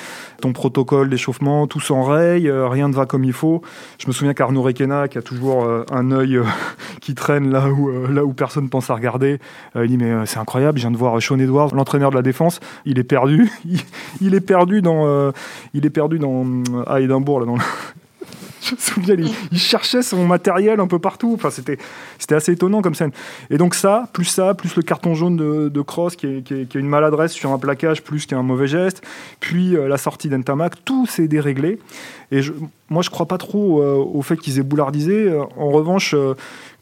ton 0.41 0.53
protocole 0.53 1.11
d'échauffement, 1.11 1.67
tout 1.67 1.81
s'enraye, 1.81 2.49
rien 2.49 2.87
ne 2.87 2.95
va 2.95 3.07
comme 3.07 3.25
il 3.25 3.33
faut. 3.33 3.61
Je 3.99 4.07
me 4.07 4.13
souviens 4.13 4.35
qu'Arnaud 4.35 4.63
Requena, 4.63 5.09
qui 5.09 5.19
a 5.19 5.23
toujours 5.23 5.69
un 5.91 6.13
œil 6.13 6.39
qui 7.01 7.17
traîne 7.17 7.51
là 7.51 7.69
où, 7.71 7.91
là 8.07 8.25
où 8.25 8.33
personne 8.35 8.69
pense 8.69 8.89
à 8.91 8.95
regarder, 8.95 9.41
il 9.75 9.89
dit 9.89 9.97
Mais 9.97 10.27
c'est 10.27 10.39
incroyable, 10.39 10.79
je 10.79 10.83
viens 10.85 10.93
de 10.93 10.97
voir 10.97 11.08
Sean 11.21 11.39
Edwards, 11.39 11.75
l'entraîneur 11.75 12.11
de 12.11 12.17
la 12.17 12.23
défense, 12.23 12.61
il 12.85 12.99
est 12.99 13.05
perdu. 13.05 13.51
Il, 14.21 14.35
est 14.35 14.41
perdu 14.41 14.83
dans, 14.83 15.07
euh, 15.07 15.31
il 15.75 15.87
est 15.87 15.91
perdu 15.91 16.19
dans 16.19 16.45
à 16.87 17.01
Édimbourg 17.01 17.41
là, 17.41 17.47
dans 17.47 17.57
je 18.63 18.75
me 18.75 18.79
souviens, 18.79 19.17
il, 19.53 19.59
cherchait 19.59 20.03
son 20.03 20.27
matériel 20.27 20.81
un 20.81 20.87
peu 20.87 20.99
partout. 20.99 21.33
Enfin, 21.35 21.51
c'était, 21.51 21.79
c'était 22.19 22.35
assez 22.35 22.53
étonnant 22.53 22.83
comme 22.83 22.95
scène. 22.95 23.13
Et 23.51 23.59
donc 23.59 23.75
ça, 23.75 24.09
plus 24.13 24.25
ça, 24.25 24.55
plus 24.55 24.77
le 24.77 24.83
carton 24.83 25.15
jaune 25.15 25.37
de, 25.37 25.69
de 25.69 25.81
Cross 25.81 26.17
qui 26.17 26.27
est, 26.27 26.75
une 26.75 26.89
maladresse 26.89 27.33
sur 27.33 27.53
un 27.53 27.59
plaquage 27.59 28.03
plus 28.03 28.27
qu'un 28.27 28.43
mauvais 28.43 28.67
geste, 28.67 29.03
puis 29.41 29.77
euh, 29.77 29.89
la 29.89 29.97
sortie 29.97 30.29
d'Entamac, 30.29 30.85
tout 30.85 31.07
s'est 31.07 31.29
déréglé. 31.29 31.79
Et 32.31 32.41
moi, 32.91 33.03
je 33.03 33.11
crois 33.11 33.27
pas 33.27 33.39
trop 33.39 33.81
euh, 33.81 33.95
au 33.95 34.23
fait 34.23 34.37
qu'ils 34.37 34.59
aient 34.59 34.63
boulardisé. 34.63 35.33
En 35.57 35.69
revanche, 35.69 36.15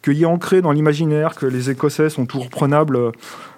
qu'il 0.06 0.18
y 0.18 0.23
ait 0.23 0.26
ancré 0.26 0.62
dans 0.62 0.71
l'imaginaire 0.71 1.35
que 1.35 1.47
les 1.47 1.71
Écossais 1.71 2.11
sont 2.11 2.26
toujours 2.26 2.49
prenables, 2.49 2.97
euh, 2.97 3.11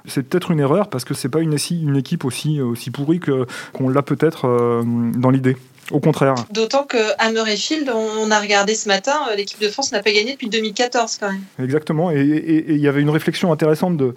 c'est 0.08 0.22
peut-être 0.22 0.50
une 0.50 0.60
erreur 0.60 0.88
parce 0.88 1.04
que 1.04 1.14
c'est 1.14 1.28
pas 1.28 1.40
une, 1.40 1.56
une, 1.70 1.96
équipe 1.96 2.24
aussi, 2.24 2.60
aussi 2.60 2.90
pourrie 2.90 3.20
qu'on 3.20 3.88
l'a 3.88 4.02
peut-être 4.02 4.46
euh, 4.46 4.82
dans 4.84 5.30
l'idée. 5.30 5.56
Au 5.90 6.00
contraire. 6.00 6.34
D'autant 6.50 6.84
qu'à 6.84 7.30
Murrayfield, 7.32 7.90
on 7.90 8.30
a 8.30 8.40
regardé 8.40 8.74
ce 8.74 8.88
matin, 8.88 9.14
euh, 9.30 9.36
l'équipe 9.36 9.58
de 9.58 9.68
France 9.68 9.90
n'a 9.90 10.02
pas 10.02 10.12
gagné 10.12 10.32
depuis 10.32 10.50
2014 10.50 11.16
quand 11.18 11.32
même. 11.32 11.40
Exactement. 11.58 12.10
Et 12.10 12.64
il 12.68 12.76
y 12.76 12.88
avait 12.88 13.00
une 13.00 13.08
réflexion 13.08 13.52
intéressante 13.52 13.96
de, 13.96 14.14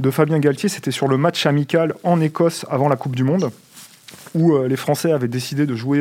de 0.00 0.10
Fabien 0.10 0.38
Galtier, 0.38 0.68
c'était 0.68 0.90
sur 0.90 1.08
le 1.08 1.16
match 1.16 1.46
amical 1.46 1.94
en 2.02 2.20
Écosse 2.20 2.66
avant 2.68 2.90
la 2.90 2.96
Coupe 2.96 3.16
du 3.16 3.24
Monde 3.24 3.50
où 4.34 4.58
les 4.64 4.76
Français 4.76 5.12
avaient 5.12 5.28
décidé 5.28 5.66
de 5.66 5.74
jouer, 5.74 6.00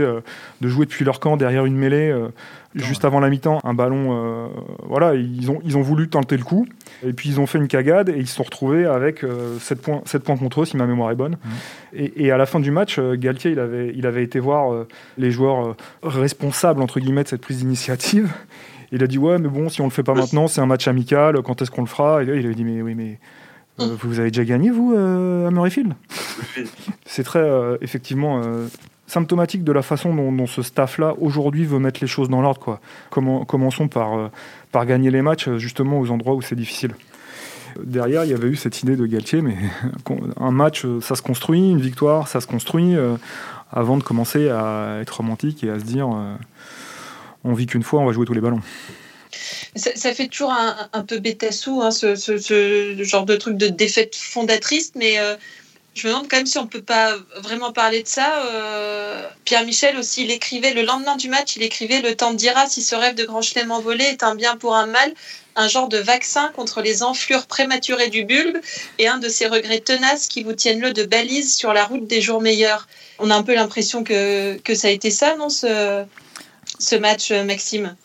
de 0.62 0.68
jouer 0.68 0.86
depuis 0.86 1.06
leur 1.06 1.20
camp 1.20 1.38
derrière 1.38 1.66
une 1.66 1.76
mêlée 1.76 2.14
juste 2.76 3.06
avant 3.06 3.20
la 3.20 3.30
mi-temps, 3.30 3.60
un 3.64 3.74
ballon. 3.74 4.10
Euh, 4.12 4.48
voilà, 4.84 5.16
ils 5.16 5.52
ont, 5.52 5.60
ils 5.64 5.78
ont 5.78 5.82
voulu 5.82 6.10
tenter 6.10 6.38
le 6.38 6.44
coup. 6.44 6.68
Et 7.06 7.14
puis 7.14 7.30
ils 7.30 7.40
ont 7.40 7.46
fait 7.46 7.58
une 7.58 7.68
cagade 7.68 8.10
et 8.10 8.18
ils 8.18 8.28
se 8.28 8.36
sont 8.36 8.44
retrouvés 8.44 8.86
avec 8.86 9.20
7 9.20 9.30
euh, 9.30 9.82
points, 9.82 10.02
7 10.06 10.24
points 10.24 10.38
contre 10.38 10.62
eux, 10.62 10.66
si 10.66 10.78
ma 10.78 10.86
mémoire 10.86 11.12
est 11.12 11.16
bonne. 11.16 11.34
Mmh. 11.44 12.00
Et, 12.18 12.32
à 12.32 12.38
la 12.38 12.46
fin 12.46 12.60
du 12.60 12.72
match, 12.72 12.98
euh, 12.98 13.16
Galtier, 13.16 13.52
il 13.52 13.60
avait, 13.60 13.94
il 13.96 14.06
avait 14.06 14.24
été 14.24 14.40
voir 14.40 14.86
les 15.18 15.32
joueurs 15.32 15.76
responsables, 16.02 16.82
entre 16.82 17.00
guillemets, 17.00 17.24
de 17.24 17.30
cette 17.30 17.42
prise 17.42 17.60
d'initiative. 17.60 18.32
Il 18.92 19.04
a 19.04 19.08
dit 19.08 19.18
ouais, 19.18 19.38
mais 19.40 19.50
bon, 19.50 19.70
si 19.70 19.82
on 19.82 19.86
le 19.86 19.92
fait 19.92 20.04
pas 20.04 20.14
maintenant, 20.14 20.48
c'est 20.48 20.62
un 20.62 20.66
match 20.66 20.88
amical. 20.88 21.42
Quand 21.44 21.62
est-ce 21.62 21.72
qu'on 21.72 21.82
le 21.82 21.88
fera? 21.88 22.24
Et 22.24 22.26
là, 22.26 22.36
il 22.36 22.48
a 22.48 22.54
dit 22.54 22.64
mais 22.64 22.82
oui, 22.82 22.96
mais 22.96 23.20
euh, 23.80 23.96
vous 24.02 24.20
avez 24.20 24.30
déjà 24.32 24.46
gagné 24.46 24.70
vous 24.70 24.94
à 24.94 25.52
Murrayfield? 25.52 25.94
C'est 27.06 27.24
très 27.24 27.46
effectivement 27.82 28.42
symptomatique 29.08 29.64
de 29.64 29.72
la 29.72 29.82
façon 29.82 30.14
dont, 30.14 30.48
ce 30.48 30.62
staff-là 30.62 31.16
aujourd'hui 31.20 31.66
veut 31.66 31.80
mettre 31.80 32.00
les 32.02 32.08
choses 32.08 32.30
dans 32.30 32.42
l'ordre. 32.42 32.60
Quoi. 32.60 32.80
Comment, 33.10 33.46
commençons 33.46 33.88
par, 33.88 34.32
par 34.72 34.86
gagner 34.86 35.12
les 35.12 35.22
matchs 35.22 35.50
justement 35.58 36.00
aux 36.00 36.10
endroits 36.12 36.36
où 36.36 36.42
c'est 36.42 36.56
difficile. 36.56 36.96
Derrière, 37.82 38.24
il 38.24 38.32
y 38.32 38.34
avait 38.34 38.48
eu 38.48 38.56
cette 38.56 38.82
idée 38.84 38.96
de 38.96 39.06
Galtier, 39.06 39.42
mais 39.42 39.58
un 40.40 40.52
match, 40.52 40.86
ça 41.02 41.16
se 41.16 41.22
construit, 41.22 41.72
une 41.72 41.82
victoire, 41.82 42.28
ça 42.28 42.42
se 42.42 42.48
construit, 42.48 42.96
euh, 42.96 43.16
avant 43.72 43.98
de 43.98 44.04
commencer 44.04 44.50
à 44.50 45.00
être 45.02 45.18
romantique 45.18 45.64
et 45.64 45.70
à 45.70 45.80
se 45.80 45.84
dire 45.84 46.08
euh, 46.08 46.36
on 47.44 47.54
vit 47.54 47.66
qu'une 47.66 47.84
fois, 47.84 48.02
on 48.02 48.06
va 48.06 48.12
jouer 48.12 48.26
tous 48.26 48.34
les 48.34 48.42
ballons. 48.42 48.62
Ça, 49.76 50.14
fait 50.14 50.28
toujours 50.28 50.52
un, 50.52 51.04
peu 51.04 51.20
bêtassou, 51.20 51.82
hein, 51.82 51.92
ce, 51.92 52.96
genre 53.00 53.26
de 53.26 53.36
truc 53.36 53.58
de 53.58 53.68
défaite 53.68 54.16
fondatrice, 54.16 54.92
mais 54.96 55.20
euh, 55.20 55.36
je 55.94 56.08
me 56.08 56.14
demande 56.14 56.28
quand 56.30 56.38
même 56.38 56.46
si 56.46 56.58
on 56.58 56.64
ne 56.64 56.68
peut 56.68 56.82
pas 56.82 57.16
vraiment 57.38 57.72
parler 57.72 58.04
de 58.04 58.08
ça. 58.08 58.44
Pierre 59.46 59.66
Michel 59.66 59.98
aussi, 59.98 60.24
il 60.24 60.32
écrivait 60.32 60.74
le 60.74 60.84
lendemain 60.84 61.16
du 61.16 61.30
match, 61.30 61.56
il 61.56 61.64
écrivait 61.64 62.02
Le 62.02 62.16
temps 62.16 62.34
dira 62.34 62.68
si 62.68 62.82
ce 62.82 62.96
rêve 62.96 63.16
de 63.16 63.26
grand 63.26 63.42
chelem 63.42 63.72
envolé 63.72 64.04
est 64.04 64.24
un 64.24 64.36
bien 64.36 64.58
pour 64.58 64.76
un 64.76 64.88
mal 64.88 65.14
un 65.56 65.68
genre 65.68 65.88
de 65.88 65.98
vaccin 65.98 66.52
contre 66.56 66.82
les 66.82 67.04
enflures 67.04 67.46
prématurées 67.46 68.10
du 68.10 68.26
bulbe 68.26 68.58
et 68.98 69.08
un 69.08 69.18
de 69.18 69.30
ces 69.30 69.48
regrets 69.48 69.80
tenaces 69.80 70.28
qui 70.28 70.44
vous 70.44 70.54
tiennent 70.54 70.80
le 70.80 70.94
de 70.94 71.04
balise 71.04 71.56
sur 71.56 71.74
la 71.74 71.86
route 71.86 72.08
des 72.08 72.22
jours 72.22 72.42
meilleurs. 72.42 72.88
On 73.20 73.30
a 73.30 73.36
un 73.36 73.44
peu 73.44 73.54
l'impression 73.54 74.04
que, 74.04 74.58
ça 74.74 74.88
a 74.88 74.92
été 74.92 75.12
ça, 75.12 75.36
non, 75.36 75.50
ce, 75.50 76.04
ce 76.80 76.96
match, 76.96 77.32
Maxime? 77.32 77.96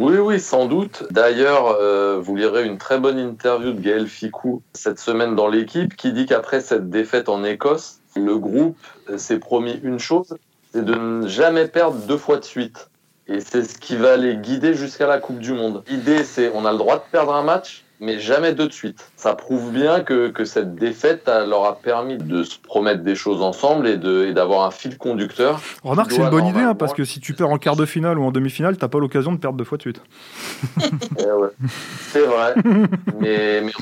Oui, 0.00 0.18
oui, 0.18 0.40
sans 0.40 0.66
doute. 0.66 1.04
D'ailleurs, 1.10 1.76
euh, 1.80 2.18
vous 2.20 2.36
lirez 2.36 2.64
une 2.64 2.78
très 2.78 2.98
bonne 2.98 3.18
interview 3.18 3.72
de 3.72 3.80
Gaël 3.80 4.06
Ficou 4.06 4.62
cette 4.72 4.98
semaine 4.98 5.34
dans 5.34 5.48
l'équipe 5.48 5.94
qui 5.94 6.12
dit 6.12 6.26
qu'après 6.26 6.60
cette 6.60 6.88
défaite 6.90 7.28
en 7.28 7.44
Écosse, 7.44 8.00
le 8.16 8.38
groupe 8.38 8.78
s'est 9.16 9.38
promis 9.38 9.78
une 9.82 9.98
chose, 9.98 10.36
c'est 10.72 10.84
de 10.84 10.94
ne 10.94 11.28
jamais 11.28 11.68
perdre 11.68 11.98
deux 12.06 12.16
fois 12.16 12.38
de 12.38 12.44
suite. 12.44 12.88
Et 13.26 13.40
c'est 13.40 13.62
ce 13.62 13.78
qui 13.78 13.96
va 13.96 14.16
les 14.16 14.36
guider 14.36 14.74
jusqu'à 14.74 15.06
la 15.06 15.18
Coupe 15.18 15.38
du 15.38 15.52
Monde. 15.52 15.84
L'idée, 15.88 16.24
c'est 16.24 16.50
on 16.54 16.64
a 16.64 16.72
le 16.72 16.78
droit 16.78 16.96
de 16.96 17.02
perdre 17.12 17.34
un 17.34 17.42
match, 17.42 17.84
mais 18.00 18.18
jamais 18.18 18.54
deux 18.54 18.66
de 18.66 18.72
suite. 18.72 19.04
Ça 19.16 19.34
prouve 19.34 19.72
bien 19.72 20.00
que, 20.00 20.28
que 20.28 20.44
cette 20.44 20.74
défaite 20.74 21.26
leur 21.26 21.64
a 21.66 21.76
permis 21.76 22.16
de 22.16 22.42
se 22.42 22.58
promettre 22.58 23.02
des 23.02 23.14
choses 23.14 23.42
ensemble 23.42 23.86
et 23.86 24.32
d'avoir 24.32 24.66
un 24.66 24.70
fil 24.70 24.96
conducteur. 24.98 25.60
Remarque, 25.84 26.12
c'est 26.12 26.22
une 26.22 26.30
bonne 26.30 26.46
idée, 26.46 26.60
hein, 26.60 26.74
parce 26.74 26.94
que 26.94 27.04
si 27.04 27.20
tu 27.20 27.34
perds 27.34 27.50
en 27.50 27.58
quart 27.58 27.76
de 27.76 27.86
finale 27.86 28.18
ou 28.18 28.24
en 28.24 28.32
demi-finale, 28.32 28.76
t'as 28.76 28.88
pas 28.88 28.98
l'occasion 28.98 29.32
de 29.32 29.38
perdre 29.38 29.58
deux 29.58 29.64
fois 29.64 29.78
de 29.78 29.82
suite. 29.82 30.02
Eh 31.18 31.24
c'est 32.12 32.24
vrai. 32.24 32.54
mais, 33.20 33.62
mais 33.62 33.72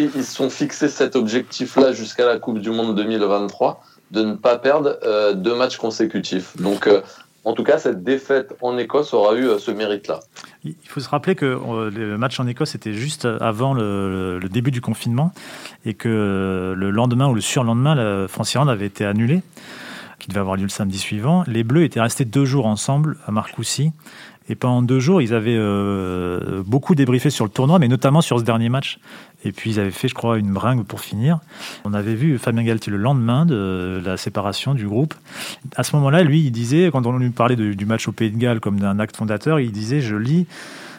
ils 0.00 0.24
se 0.24 0.34
sont 0.34 0.50
fixés 0.50 0.88
cet 0.88 1.16
objectif-là 1.16 1.92
jusqu'à 1.92 2.24
la 2.24 2.38
Coupe 2.38 2.58
du 2.58 2.70
Monde 2.70 2.94
2023 2.94 3.82
de 4.10 4.22
ne 4.22 4.34
pas 4.34 4.58
perdre 4.58 4.98
euh, 5.04 5.34
deux 5.34 5.54
matchs 5.54 5.76
consécutifs. 5.76 6.56
Donc, 6.56 6.86
euh, 6.86 7.00
en 7.44 7.52
tout 7.52 7.62
cas, 7.62 7.78
cette 7.78 8.02
défaite 8.02 8.54
en 8.62 8.78
Écosse 8.78 9.12
aura 9.12 9.34
eu 9.34 9.46
euh, 9.46 9.58
ce 9.58 9.70
mérite-là. 9.70 10.20
Il 10.64 10.74
faut 10.88 11.00
se 11.00 11.08
rappeler 11.08 11.34
que 11.34 11.44
euh, 11.44 11.90
le 11.90 12.16
match 12.16 12.40
en 12.40 12.46
Écosse 12.46 12.74
était 12.74 12.94
juste 12.94 13.26
avant 13.40 13.74
le, 13.74 14.40
début 14.50 14.70
du 14.70 14.80
confinement 14.80 15.32
et 15.84 15.94
que 15.94 16.08
euh, 16.08 16.74
le 16.74 16.90
lendemain 16.90 17.28
ou 17.28 17.34
le 17.34 17.42
surlendemain, 17.42 17.94
la 17.94 18.28
France-Irlande 18.28 18.70
avait 18.70 18.86
été 18.86 19.04
annulée, 19.04 19.42
qui 20.18 20.28
devait 20.28 20.40
avoir 20.40 20.56
lieu 20.56 20.62
le 20.62 20.68
samedi 20.70 20.98
suivant. 20.98 21.44
Les 21.46 21.64
Bleus 21.64 21.84
étaient 21.84 22.00
restés 22.00 22.24
deux 22.24 22.46
jours 22.46 22.66
ensemble 22.66 23.16
à 23.26 23.30
Marcoussis. 23.30 23.92
Et 24.48 24.54
pendant 24.54 24.82
deux 24.82 25.00
jours, 25.00 25.22
ils 25.22 25.32
avaient 25.32 25.58
beaucoup 26.66 26.94
débriefé 26.94 27.30
sur 27.30 27.46
le 27.46 27.50
tournoi, 27.50 27.78
mais 27.78 27.88
notamment 27.88 28.20
sur 28.20 28.38
ce 28.38 28.44
dernier 28.44 28.68
match. 28.68 28.98
Et 29.44 29.52
puis 29.52 29.72
ils 29.72 29.80
avaient 29.80 29.90
fait, 29.90 30.08
je 30.08 30.14
crois, 30.14 30.38
une 30.38 30.52
bringue 30.52 30.84
pour 30.84 31.00
finir. 31.00 31.40
On 31.84 31.94
avait 31.94 32.14
vu 32.14 32.38
Fabien 32.38 32.62
Galtier 32.62 32.90
le 32.90 32.98
lendemain 32.98 33.46
de 33.46 34.00
la 34.04 34.16
séparation 34.16 34.74
du 34.74 34.86
groupe. 34.86 35.14
À 35.76 35.82
ce 35.82 35.94
moment-là, 35.96 36.22
lui, 36.22 36.40
il 36.40 36.50
disait, 36.50 36.90
quand 36.90 37.06
on 37.06 37.16
lui 37.18 37.30
parlait 37.30 37.56
du 37.56 37.86
match 37.86 38.08
au 38.08 38.12
Pays 38.12 38.30
de 38.30 38.38
Galles 38.38 38.60
comme 38.60 38.80
d'un 38.80 38.98
acte 38.98 39.16
fondateur, 39.16 39.60
il 39.60 39.72
disait, 39.72 40.00
je 40.00 40.16
lis, 40.16 40.46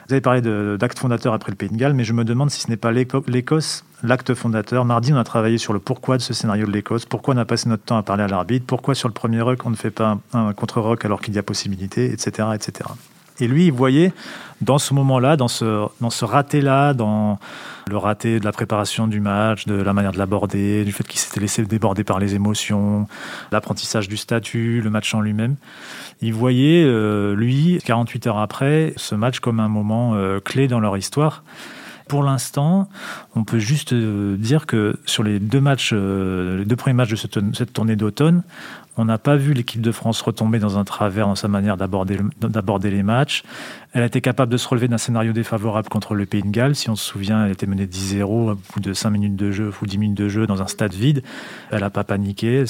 vous 0.07 0.13
avez 0.13 0.21
parlé 0.21 0.41
d'acte 0.77 0.99
fondateur 0.99 1.33
après 1.33 1.51
le 1.51 1.55
Pays 1.55 1.69
de 1.69 1.77
Galles, 1.77 1.95
mais 1.95 2.03
je 2.03 2.13
me 2.13 2.23
demande 2.23 2.51
si 2.51 2.61
ce 2.61 2.69
n'est 2.69 2.77
pas 2.77 2.91
l'Écosse 2.91 3.83
l'acte 4.03 4.35
fondateur. 4.35 4.85
Mardi, 4.85 5.11
on 5.13 5.17
a 5.17 5.23
travaillé 5.23 5.57
sur 5.57 5.73
le 5.73 5.79
pourquoi 5.79 6.17
de 6.17 6.21
ce 6.21 6.33
scénario 6.33 6.67
de 6.67 6.71
l'Écosse, 6.71 7.05
pourquoi 7.05 7.33
on 7.33 7.37
a 7.37 7.45
passé 7.45 7.69
notre 7.69 7.83
temps 7.83 7.97
à 7.97 8.03
parler 8.03 8.23
à 8.23 8.27
l'arbitre, 8.27 8.65
pourquoi 8.67 8.93
sur 8.93 9.07
le 9.07 9.13
premier 9.13 9.41
rock 9.41 9.65
on 9.65 9.71
ne 9.71 9.75
fait 9.75 9.89
pas 9.89 10.19
un, 10.33 10.53
contre-rock 10.53 11.03
alors 11.05 11.21
qu'il 11.21 11.33
y 11.33 11.39
a 11.39 11.43
possibilité, 11.43 12.11
etc., 12.11 12.49
etc. 12.53 12.89
Et 13.39 13.47
lui, 13.47 13.65
il 13.65 13.71
voyait 13.71 14.13
dans 14.61 14.77
ce 14.77 14.93
moment-là, 14.93 15.35
dans 15.35 15.47
ce, 15.47 15.87
dans 15.99 16.09
ce 16.09 16.25
raté-là, 16.25 16.93
dans 16.93 17.39
le 17.87 17.97
raté 17.97 18.39
de 18.39 18.45
la 18.45 18.51
préparation 18.51 19.07
du 19.07 19.19
match, 19.19 19.65
de 19.65 19.75
la 19.75 19.93
manière 19.93 20.11
de 20.11 20.17
l'aborder, 20.17 20.85
du 20.85 20.91
fait 20.91 21.05
qu'il 21.05 21.19
s'était 21.19 21.39
laissé 21.39 21.63
déborder 21.63 22.03
par 22.03 22.19
les 22.19 22.35
émotions, 22.35 23.07
l'apprentissage 23.51 24.07
du 24.07 24.17
statut, 24.17 24.81
le 24.81 24.89
match 24.89 25.13
en 25.13 25.21
lui-même, 25.21 25.55
il 26.21 26.33
voyait, 26.33 26.83
euh, 26.85 27.35
lui, 27.35 27.79
48 27.85 28.27
heures 28.27 28.39
après, 28.39 28.93
ce 28.95 29.15
match 29.15 29.39
comme 29.39 29.59
un 29.59 29.67
moment 29.67 30.15
euh, 30.15 30.39
clé 30.39 30.67
dans 30.67 30.79
leur 30.79 30.97
histoire. 30.97 31.43
Pour 32.07 32.23
l'instant, 32.23 32.87
on 33.35 33.43
peut 33.43 33.59
juste 33.59 33.93
euh, 33.93 34.37
dire 34.37 34.65
que 34.65 34.97
sur 35.05 35.23
les 35.23 35.39
deux 35.39 35.61
matchs, 35.61 35.93
les 35.93 36.65
deux 36.65 36.75
premiers 36.75 36.93
matchs 36.93 37.11
de 37.11 37.53
cette 37.53 37.73
tournée 37.73 37.95
d'automne, 37.95 38.43
on 38.97 39.05
n'a 39.05 39.17
pas 39.17 39.35
vu 39.35 39.53
l'équipe 39.53 39.81
de 39.81 39.91
France 39.91 40.21
retomber 40.21 40.59
dans 40.59 40.77
un 40.77 40.85
travers 40.85 41.27
dans 41.27 41.35
sa 41.35 41.47
manière 41.47 41.75
d'aborder 41.75 42.89
les 42.89 43.03
matchs. 43.03 43.43
Elle 43.91 44.03
a 44.03 44.05
été 44.05 44.21
capable 44.21 44.51
de 44.51 44.57
se 44.57 44.67
relever 44.67 44.87
d'un 44.87 44.97
scénario 44.97 45.33
défavorable 45.33 45.89
contre 45.89 46.15
le 46.15 46.25
Pays 46.25 46.43
de 46.43 46.49
Galles. 46.49 46.75
Si 46.75 46.89
on 46.89 46.95
se 46.95 47.03
souvient, 47.03 47.45
elle 47.45 47.51
était 47.51 47.65
menée 47.65 47.87
10-0 47.87 48.23
au 48.23 48.55
bout 48.55 48.79
de 48.79 48.93
5 48.93 49.09
minutes 49.09 49.35
de 49.35 49.51
jeu 49.51 49.71
ou 49.81 49.85
10 49.85 49.97
minutes 49.97 50.17
de 50.17 50.29
jeu 50.29 50.47
dans 50.47 50.61
un 50.61 50.67
stade 50.67 50.93
vide. 50.93 51.23
Elle 51.71 51.81
n'a 51.81 51.89
pas 51.89 52.05
paniqué, 52.05 52.63
elle 52.63 52.67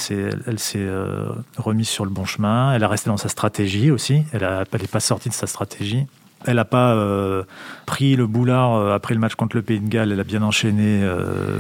s'est 0.60 0.78
euh, 0.78 1.30
remise 1.58 1.90
sur 1.90 2.06
le 2.06 2.12
bon 2.12 2.26
chemin. 2.26 2.74
Elle 2.74 2.84
a 2.84 2.88
resté 2.88 3.10
dans 3.10 3.18
sa 3.18 3.30
stratégie 3.30 3.92
aussi. 3.92 4.24
Elle 4.34 4.42
n'est 4.42 4.88
pas 4.88 5.00
sortie 5.00 5.30
de 5.30 5.36
sa 5.36 5.46
stratégie. 5.46 6.08
Elle 6.46 6.56
n'a 6.56 6.66
pas 6.66 6.94
euh, 6.94 7.44
pris 7.86 8.16
le 8.16 8.28
boulard 8.28 8.76
euh, 8.76 8.94
après 8.94 9.14
le 9.14 9.20
match 9.20 9.36
contre 9.36 9.56
le 9.56 9.62
Pays 9.62 9.80
de 9.80 9.88
Galles. 9.88 10.12
Elle 10.12 10.20
a 10.20 10.24
bien 10.24 10.42
enchaîné 10.42 11.08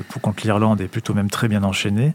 pour 0.10 0.22
contre 0.22 0.44
l'Irlande 0.44 0.82
et 0.82 0.88
plutôt 0.88 1.13
même 1.13 1.30
très 1.30 1.48
bien 1.48 1.63
enchaîné. 1.63 2.13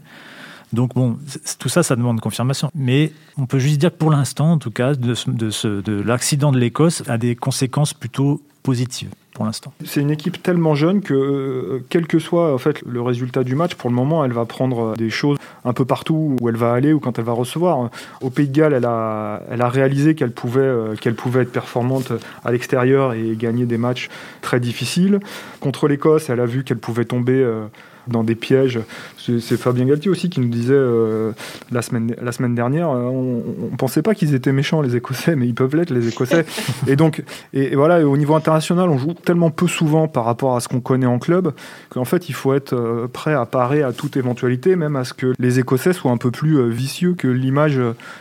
Donc 0.73 0.95
bon, 0.95 1.17
tout 1.59 1.69
ça, 1.69 1.83
ça 1.83 1.95
demande 1.95 2.21
confirmation. 2.21 2.71
Mais 2.73 3.11
on 3.37 3.45
peut 3.45 3.59
juste 3.59 3.77
dire 3.77 3.91
que 3.91 3.97
pour 3.97 4.11
l'instant, 4.11 4.53
en 4.53 4.57
tout 4.57 4.71
cas, 4.71 4.93
de 4.95 6.01
l'accident 6.01 6.51
de 6.51 6.59
l'Écosse 6.59 7.03
a 7.07 7.17
des 7.17 7.35
conséquences 7.35 7.93
plutôt 7.93 8.41
positives 8.63 9.09
pour 9.33 9.45
l'instant. 9.45 9.73
C'est 9.85 10.01
une 10.01 10.11
équipe 10.11 10.41
tellement 10.43 10.75
jeune 10.75 11.01
que, 11.01 11.13
euh, 11.13 11.85
quel 11.89 12.07
que 12.07 12.19
soit 12.19 12.53
en 12.53 12.57
fait 12.57 12.81
le 12.85 13.01
résultat 13.01 13.43
du 13.43 13.55
match, 13.55 13.75
pour 13.75 13.89
le 13.89 13.95
moment, 13.95 14.25
elle 14.25 14.33
va 14.33 14.45
prendre 14.45 14.95
des 14.97 15.09
choses 15.09 15.37
un 15.63 15.73
peu 15.73 15.85
partout 15.85 16.35
où 16.39 16.49
elle 16.49 16.57
va 16.57 16.73
aller 16.73 16.93
ou 16.93 16.99
quand 16.99 17.17
elle 17.17 17.25
va 17.25 17.31
recevoir. 17.31 17.89
Au 18.21 18.29
Pays 18.29 18.47
de 18.47 18.53
Galles, 18.53 18.73
elle 18.73 18.85
a, 18.85 19.41
elle 19.49 19.61
a 19.61 19.69
réalisé 19.69 20.15
qu'elle 20.15 20.31
pouvait, 20.31 20.61
euh, 20.61 20.95
pouvait 21.15 21.41
être 21.43 21.51
performante 21.51 22.11
à 22.43 22.51
l'extérieur 22.51 23.13
et 23.13 23.35
gagner 23.35 23.65
des 23.65 23.77
matchs 23.77 24.09
très 24.41 24.59
difficiles. 24.59 25.19
Contre 25.59 25.87
l'Écosse, 25.87 26.29
elle 26.29 26.39
a 26.39 26.45
vu 26.45 26.63
qu'elle 26.63 26.79
pouvait 26.79 27.05
tomber 27.05 27.41
euh, 27.41 27.65
dans 28.07 28.23
des 28.23 28.35
pièges. 28.35 28.79
C'est 29.17 29.57
Fabien 29.57 29.85
Galtier 29.85 30.09
aussi 30.09 30.29
qui 30.29 30.39
nous 30.39 30.49
disait 30.49 30.73
euh, 30.73 31.31
la, 31.71 31.81
semaine, 31.81 32.15
la 32.21 32.31
semaine 32.31 32.55
dernière, 32.55 32.89
euh, 32.89 33.03
on 33.03 33.43
ne 33.71 33.77
pensait 33.77 34.01
pas 34.01 34.15
qu'ils 34.15 34.33
étaient 34.33 34.51
méchants 34.51 34.81
les 34.81 34.95
Écossais, 34.95 35.35
mais 35.35 35.47
ils 35.47 35.53
peuvent 35.53 35.75
l'être 35.75 35.91
les 35.91 36.07
Écossais. 36.07 36.45
et 36.87 36.95
donc, 36.95 37.23
et, 37.53 37.75
voilà, 37.75 38.05
au 38.05 38.17
niveau 38.17 38.35
international, 38.35 38.89
on 38.89 38.97
joue 38.97 39.13
tellement 39.13 39.51
peu 39.51 39.67
souvent 39.67 40.07
par 40.07 40.25
rapport 40.25 40.55
à 40.55 40.59
ce 40.59 40.67
qu'on 40.67 40.79
connaît 40.79 41.05
en 41.05 41.19
club 41.19 41.53
qu'en 41.89 42.05
fait, 42.05 42.29
il 42.29 42.33
faut 42.33 42.53
être 42.53 42.73
euh, 42.73 43.07
prêt 43.07 43.33
à 43.33 43.45
parer 43.45 43.83
à 43.83 43.93
toute 43.93 44.17
éventualité, 44.17 44.75
même 44.75 44.95
à 44.95 45.03
ce 45.03 45.13
que 45.13 45.33
les 45.37 45.59
Écossais 45.59 45.93
soient 45.93 46.11
un 46.11 46.17
peu 46.17 46.31
plus 46.31 46.69
vicieux 46.69 47.13
que 47.13 47.27
l'image 47.27 47.79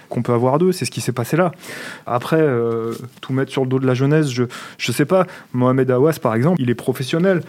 qu'on 0.08 0.22
peut 0.22 0.32
avoir 0.32 0.58
d'eux. 0.58 0.72
C'est 0.72 0.84
ce 0.84 0.90
qui 0.90 1.00
s'est 1.00 1.12
passé 1.12 1.36
là. 1.36 1.52
Après, 2.06 2.46
tout 3.20 3.32
mettre 3.32 3.50
sur 3.50 3.62
le 3.62 3.68
dos 3.68 3.78
de 3.78 3.86
la 3.86 3.94
jeunesse, 3.94 4.28
je 4.30 4.42
ne 4.42 4.92
sais 4.92 5.04
pas. 5.04 5.26
Mohamed 5.52 5.90
Awas, 5.90 6.18
par 6.20 6.34
exemple, 6.34 6.60
il 6.60 6.70
est 6.70 6.74
professionnel 6.74 7.42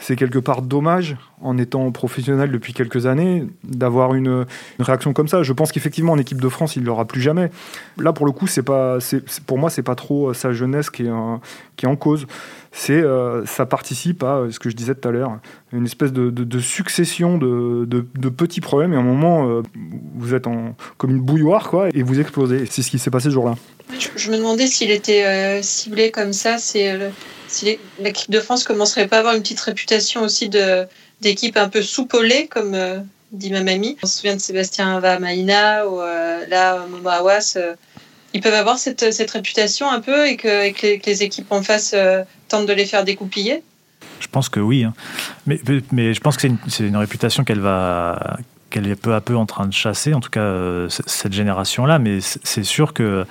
c'est 0.00 0.16
quelque 0.16 0.38
part 0.38 0.62
dommage, 0.62 1.16
en 1.40 1.58
étant 1.58 1.73
professionnel 1.92 2.50
depuis 2.50 2.72
quelques 2.72 3.06
années, 3.06 3.46
d'avoir 3.64 4.14
une, 4.14 4.46
réaction 4.78 5.12
comme 5.12 5.28
ça. 5.28 5.42
Je 5.42 5.52
pense 5.52 5.72
qu'effectivement, 5.72 6.12
en 6.12 6.18
équipe 6.18 6.40
de 6.40 6.48
France, 6.48 6.76
il 6.76 6.82
ne 6.82 6.86
l'aura 6.86 7.04
plus 7.04 7.20
jamais. 7.20 7.50
Là, 7.98 8.12
pour 8.12 8.26
le 8.26 8.32
coup, 8.32 8.46
c'est 8.46 8.62
pas, 8.62 8.98
pour 9.46 9.58
moi, 9.58 9.70
c'est 9.70 9.82
pas 9.82 9.94
trop 9.94 10.30
euh, 10.30 10.34
sa 10.34 10.52
jeunesse 10.52 10.90
qui 10.90 11.02
est, 11.02 11.10
qui 11.76 11.86
est 11.86 11.88
en 11.88 11.96
cause. 11.96 12.26
C'est, 12.72 12.92
euh, 12.92 13.46
ça 13.46 13.66
participe 13.66 14.22
à 14.24 14.36
euh, 14.36 14.50
ce 14.50 14.58
que 14.58 14.68
je 14.68 14.74
disais 14.74 14.94
tout 14.94 15.08
à 15.08 15.12
l'heure, 15.12 15.38
une 15.72 15.84
espèce 15.84 16.12
de, 16.12 16.60
succession 16.60 17.38
de, 17.38 18.30
petits 18.30 18.60
problèmes. 18.60 18.92
Et 18.92 18.96
à 18.96 19.00
un 19.00 19.02
moment, 19.02 19.62
vous 20.16 20.34
êtes 20.34 20.46
en, 20.46 20.74
comme 20.96 21.10
une 21.10 21.20
bouilloire, 21.20 21.70
quoi, 21.70 21.88
et 21.92 22.02
vous 22.02 22.20
explosez. 22.20 22.66
C'est 22.70 22.82
ce 22.82 22.90
qui 22.90 22.98
s'est 22.98 23.10
passé 23.10 23.26
ce 23.26 23.34
jour-là. 23.34 23.54
Je, 24.16 24.30
me 24.30 24.38
demandais 24.38 24.66
s'il 24.66 24.90
était 24.90 25.60
ciblé 25.62 26.10
comme 26.10 26.32
ça. 26.32 26.58
C'est 26.58 27.12
si 27.48 27.78
l'équipe 28.00 28.30
de 28.30 28.40
France 28.40 28.64
commencerait 28.64 29.06
pas 29.06 29.16
à 29.16 29.18
avoir 29.20 29.34
une 29.34 29.42
petite 29.42 29.60
réputation 29.60 30.22
aussi 30.22 30.48
de 30.48 30.86
d'équipe 31.24 31.56
un 31.56 31.68
peu 31.68 31.82
soupolée, 31.82 32.46
comme 32.46 32.74
euh, 32.74 33.00
dit 33.32 33.50
ma 33.50 33.62
mamie. 33.62 33.96
On 34.02 34.06
se 34.06 34.18
souvient 34.18 34.36
de 34.36 34.40
Sébastien 34.40 35.00
Vamaina 35.00 35.88
ou 35.88 36.00
euh, 36.00 36.46
là 36.48 36.86
Momo 36.88 37.08
Awas. 37.08 37.54
Euh, 37.56 37.74
ils 38.32 38.40
peuvent 38.40 38.54
avoir 38.54 38.78
cette, 38.78 39.12
cette 39.12 39.30
réputation 39.30 39.90
un 39.90 40.00
peu 40.00 40.26
et 40.26 40.36
que, 40.36 40.72
que, 40.72 41.06
les, 41.06 41.22
équipes 41.22 41.50
en 41.50 41.62
face 41.62 41.94
tentent 42.48 42.66
de 42.66 42.72
les 42.72 42.84
faire 42.84 43.04
découpiller 43.04 43.62
Je 44.18 44.26
pense 44.26 44.48
que 44.48 44.58
oui. 44.58 44.82
Hein. 44.82 44.92
Mais, 45.46 45.60
mais 45.92 46.14
je 46.14 46.20
pense 46.20 46.36
que 46.36 46.42
c'est 46.42 46.48
une, 46.48 46.88
une, 46.88 46.96
réputation 46.96 47.44
qu'elle 47.44 47.60
va 47.60 48.38
qu'elle 48.70 48.88
est 48.88 48.96
peu 48.96 49.14
à 49.14 49.20
peu 49.20 49.36
en 49.36 49.46
train 49.46 49.66
de 49.66 49.72
chasser, 49.72 50.14
en 50.14 50.20
tout 50.20 50.30
cas 50.30 50.86
cette 50.88 51.32
génération-là. 51.32 52.00
Mais 52.00 52.18
c'est 52.20 52.64
sûr 52.64 52.92
que 52.92 53.24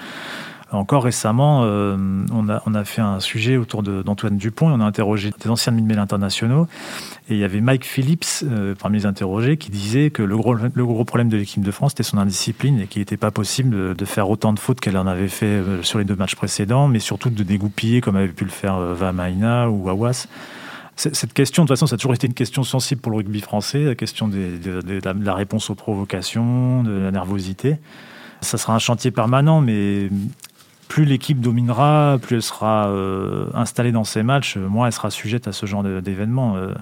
encore 0.73 1.03
récemment, 1.03 1.61
euh, 1.63 1.95
on, 2.33 2.47
a, 2.47 2.83
fait 2.83 3.01
un 3.01 3.19
sujet 3.19 3.57
autour 3.57 3.83
d'Antoine 3.83 4.37
Dupont 4.37 4.69
et 4.69 4.73
on 4.73 4.81
a 4.81 4.85
interrogé 4.85 5.31
des 5.39 5.49
anciens 5.49 5.71
mid 5.71 5.91
internationaux. 5.97 6.67
Et 7.29 7.35
il 7.35 7.39
y 7.39 7.43
avait 7.43 7.61
Mike 7.61 7.85
Phillips, 7.85 8.43
euh, 8.43 8.73
parmi 8.79 8.97
les 8.97 9.05
interrogés, 9.05 9.57
qui 9.57 9.69
disait 9.69 10.09
que 10.09 10.23
le 10.23 10.35
gros, 10.35 11.05
problème 11.05 11.29
de 11.29 11.37
l'équipe 11.37 11.61
de 11.61 11.71
France, 11.71 11.91
c'était 11.91 12.03
son 12.03 12.17
indiscipline 12.17 12.79
et 12.79 12.87
qu'il 12.87 13.01
n'était 13.01 13.17
pas 13.17 13.31
possible 13.31 13.95
de, 13.95 14.05
faire 14.05 14.29
autant 14.29 14.53
de 14.53 14.59
fautes 14.59 14.79
qu'elle 14.79 14.97
en 14.97 15.07
avait 15.07 15.27
fait 15.27 15.45
euh, 15.45 15.83
sur 15.83 15.99
les 15.99 16.05
deux 16.05 16.15
matchs 16.15 16.35
précédents, 16.35 16.87
mais 16.87 16.99
surtout 16.99 17.29
de 17.29 17.43
dégoupiller 17.43 18.01
comme 18.01 18.15
avait 18.15 18.27
pu 18.27 18.43
le 18.43 18.49
faire 18.49 18.77
Vamaina 18.77 19.69
ou 19.69 19.89
Awas. 19.89 20.27
Cette 20.95 21.33
question, 21.33 21.63
de 21.63 21.67
toute 21.67 21.75
façon, 21.75 21.87
ça 21.87 21.95
a 21.95 21.97
toujours 21.97 22.13
été 22.13 22.27
une 22.27 22.35
question 22.35 22.63
sensible 22.63 23.01
pour 23.01 23.11
le 23.11 23.17
rugby 23.17 23.41
français, 23.41 23.83
la 23.83 23.95
question 23.95 24.27
de 24.27 24.59
la 25.01 25.33
réponse 25.33 25.71
aux 25.71 25.75
provocations, 25.75 26.83
de 26.83 26.91
la 26.91 27.09
nervosité. 27.09 27.77
Ça 28.41 28.57
sera 28.57 28.75
un 28.75 28.79
chantier 28.79 29.09
permanent, 29.09 29.59
mais 29.61 30.09
plus 30.87 31.05
l'équipe 31.05 31.39
dominera, 31.39 32.17
plus 32.21 32.35
elle 32.35 32.41
sera 32.43 32.87
euh, 32.89 33.45
installée 33.53 33.91
dans 33.91 34.03
ses 34.03 34.23
matchs, 34.23 34.57
moins 34.57 34.87
elle 34.87 34.93
sera 34.93 35.11
sujette 35.11 35.47
à 35.47 35.51
ce 35.51 35.65
genre 35.65 35.83
d'événements. 35.83 36.55
Euh, 36.55 36.73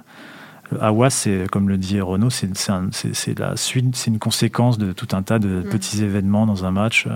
Awas, 0.80 1.10
c'est 1.10 1.48
comme 1.52 1.68
le 1.68 1.78
dit 1.78 2.00
Renaud, 2.00 2.30
c'est 2.30 2.48
la 3.40 3.58
suite, 3.58 3.96
c'est 3.96 4.10
une 4.10 4.20
conséquence 4.20 4.78
de 4.78 4.94
tout 4.94 5.10
un 5.12 5.22
tas 5.22 5.40
de 5.40 5.48
mm. 5.48 5.70
petits 5.70 6.04
événements 6.04 6.46
dans 6.46 6.66
un 6.66 6.72
match. 6.72 7.08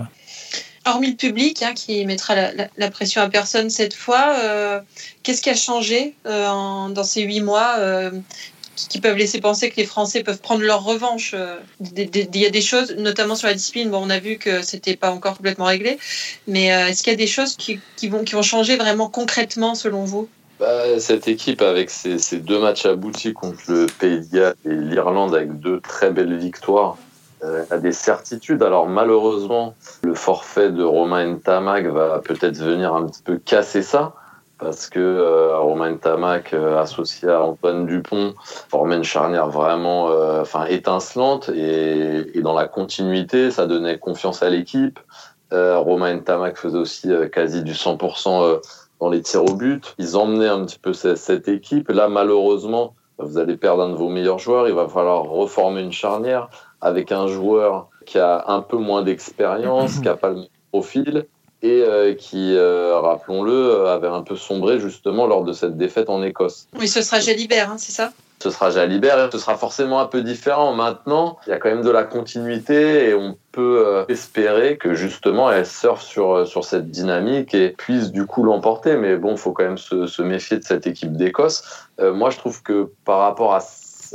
Hormis 0.84 1.10
le 1.10 1.16
public 1.16 1.62
hein, 1.62 1.72
qui 1.74 2.04
mettra 2.06 2.34
la, 2.34 2.90
pression 2.90 3.20
à 3.20 3.28
personne 3.28 3.70
cette 3.70 3.94
fois, 3.94 4.36
euh, 4.38 4.80
qu'est-ce 5.22 5.42
qui 5.42 5.50
a 5.50 5.56
changé 5.56 6.14
dans 6.24 7.04
ces 7.04 7.22
huit 7.22 7.40
mois 7.40 7.76
qui 8.76 9.00
peuvent 9.00 9.16
laisser 9.16 9.40
penser 9.40 9.70
que 9.70 9.76
les 9.76 9.86
Français 9.86 10.22
peuvent 10.22 10.40
prendre 10.40 10.62
leur 10.62 10.84
revanche. 10.84 11.32
Euh, 11.34 11.56
il 11.80 12.36
y 12.36 12.46
a 12.46 12.50
des 12.50 12.60
choses, 12.60 12.94
notamment 12.96 13.34
sur 13.34 13.48
la 13.48 13.54
discipline, 13.54 13.90
bon, 13.90 14.02
on 14.04 14.10
a 14.10 14.18
vu 14.18 14.36
que 14.36 14.62
c'était 14.62 14.96
pas 14.96 15.10
encore 15.10 15.36
complètement 15.36 15.64
réglé, 15.64 15.98
mais 16.46 16.72
euh, 16.72 16.88
est-ce 16.88 17.02
qu'il 17.02 17.12
y 17.12 17.16
a 17.16 17.18
des 17.18 17.26
choses 17.26 17.56
qui, 17.56 17.80
vont, 18.08 18.24
changer 18.42 18.76
vraiment 18.76 19.08
concrètement 19.08 19.74
selon 19.74 20.04
vous? 20.04 20.28
Bah, 20.60 20.98
cette 21.00 21.28
équipe, 21.28 21.62
avec 21.62 21.90
ses, 21.90 22.18
deux 22.38 22.60
matchs 22.60 22.86
aboutis 22.86 23.32
contre 23.32 23.60
le 23.68 23.86
Pays 23.86 24.20
de 24.20 24.36
Galles 24.36 24.54
et 24.64 24.74
l'Irlande, 24.74 25.34
avec 25.34 25.58
deux 25.58 25.80
très 25.80 26.10
belles 26.10 26.36
victoires, 26.36 26.96
euh, 27.44 27.64
a 27.70 27.78
des 27.78 27.92
certitudes. 27.92 28.62
Alors 28.62 28.88
malheureusement, 28.88 29.74
le 30.02 30.14
forfait 30.14 30.70
de 30.70 30.82
Romain 30.82 31.34
Ntamak 31.34 31.86
va 31.86 32.20
peut-être 32.24 32.56
venir 32.56 32.94
un 32.94 33.06
petit 33.06 33.22
peu 33.22 33.36
casser 33.36 33.82
ça 33.82 34.14
parce 34.58 34.88
que 34.88 35.00
euh, 35.00 35.58
Romain 35.58 35.96
Tamac 35.96 36.54
euh, 36.54 36.80
associé 36.80 37.28
à 37.28 37.42
Antoine 37.42 37.86
Dupont 37.86 38.34
formait 38.68 38.96
une 38.96 39.04
charnière 39.04 39.48
vraiment 39.48 40.08
euh, 40.10 40.40
enfin 40.40 40.64
étincelante 40.66 41.50
et, 41.50 42.36
et, 42.36 42.40
dans 42.40 42.54
la 42.54 42.66
continuité 42.66 43.50
ça 43.50 43.66
donnait 43.66 43.98
confiance 43.98 44.42
à 44.42 44.50
l'équipe. 44.50 44.98
Romain 45.52 46.18
Tamac 46.18 46.56
faisait 46.56 46.76
aussi 46.76 47.08
quasi 47.32 47.62
du 47.62 47.72
100% 47.72 48.60
dans 49.00 49.08
les 49.08 49.22
tirs 49.22 49.44
au 49.44 49.54
but. 49.54 49.94
Ils 49.96 50.16
emmenaient 50.16 50.48
un 50.48 50.64
petit 50.64 50.78
peu 50.78 50.92
cette, 50.92 51.18
cette, 51.18 51.46
équipe. 51.46 51.88
Là 51.88 52.08
malheureusement 52.08 52.94
vous 53.18 53.38
allez 53.38 53.56
perdre 53.56 53.84
un 53.84 53.90
de 53.90 53.94
vos 53.94 54.08
meilleurs 54.08 54.40
joueurs. 54.40 54.68
Il 54.68 54.74
va 54.74 54.88
falloir 54.88 55.22
reformer 55.22 55.82
une 55.82 55.92
charnière 55.92 56.48
avec 56.80 57.12
un 57.12 57.28
joueur 57.28 57.88
qui 58.06 58.18
a 58.18 58.44
un 58.48 58.60
peu 58.60 58.76
moins 58.76 59.02
d'expérience 59.02 59.98
qui 60.00 60.08
a 60.08 60.16
pas 60.16 60.30
le 60.30 60.46
profil 60.72 61.26
et 61.62 61.82
euh, 61.82 62.14
qui, 62.14 62.54
euh, 62.54 62.98
rappelons-le, 63.00 63.52
euh, 63.52 63.94
avait 63.94 64.08
un 64.08 64.22
peu 64.22 64.36
sombré 64.36 64.78
justement 64.78 65.26
lors 65.26 65.42
de 65.42 65.52
cette 65.52 65.76
défaite 65.76 66.10
en 66.10 66.22
Écosse. 66.22 66.68
Oui, 66.78 66.86
ce 66.86 67.02
sera 67.02 67.18
Jalibert, 67.20 67.70
hein, 67.70 67.76
c'est 67.78 67.92
ça? 67.92 68.12
Ce 68.42 68.50
sera 68.50 68.68
Jalibert, 68.70 69.30
ce 69.32 69.38
sera 69.38 69.56
forcément 69.56 69.98
un 69.98 70.04
peu 70.04 70.20
différent. 70.20 70.74
Maintenant, 70.74 71.38
il 71.46 71.50
y 71.50 71.52
a 71.54 71.58
quand 71.58 71.70
même 71.70 71.82
de 71.82 71.90
la 71.90 72.04
continuité 72.04 73.08
et 73.08 73.14
on 73.14 73.38
peut 73.50 74.04
espérer 74.08 74.76
que 74.76 74.92
justement 74.92 75.50
elle 75.50 75.64
surfe 75.64 76.02
sur, 76.02 76.46
sur 76.46 76.62
cette 76.62 76.90
dynamique 76.90 77.54
et 77.54 77.70
puisse 77.70 78.12
du 78.12 78.26
coup 78.26 78.42
l'emporter. 78.42 78.98
Mais 78.98 79.16
bon, 79.16 79.32
il 79.32 79.38
faut 79.38 79.52
quand 79.52 79.64
même 79.64 79.78
se, 79.78 80.06
se, 80.06 80.20
méfier 80.20 80.58
de 80.58 80.64
cette 80.64 80.86
équipe 80.86 81.16
d'Écosse. 81.16 81.88
moi, 81.98 82.28
je 82.28 82.36
trouve 82.36 82.62
que 82.62 82.90
par 83.06 83.20
rapport 83.20 83.54
à, 83.54 83.60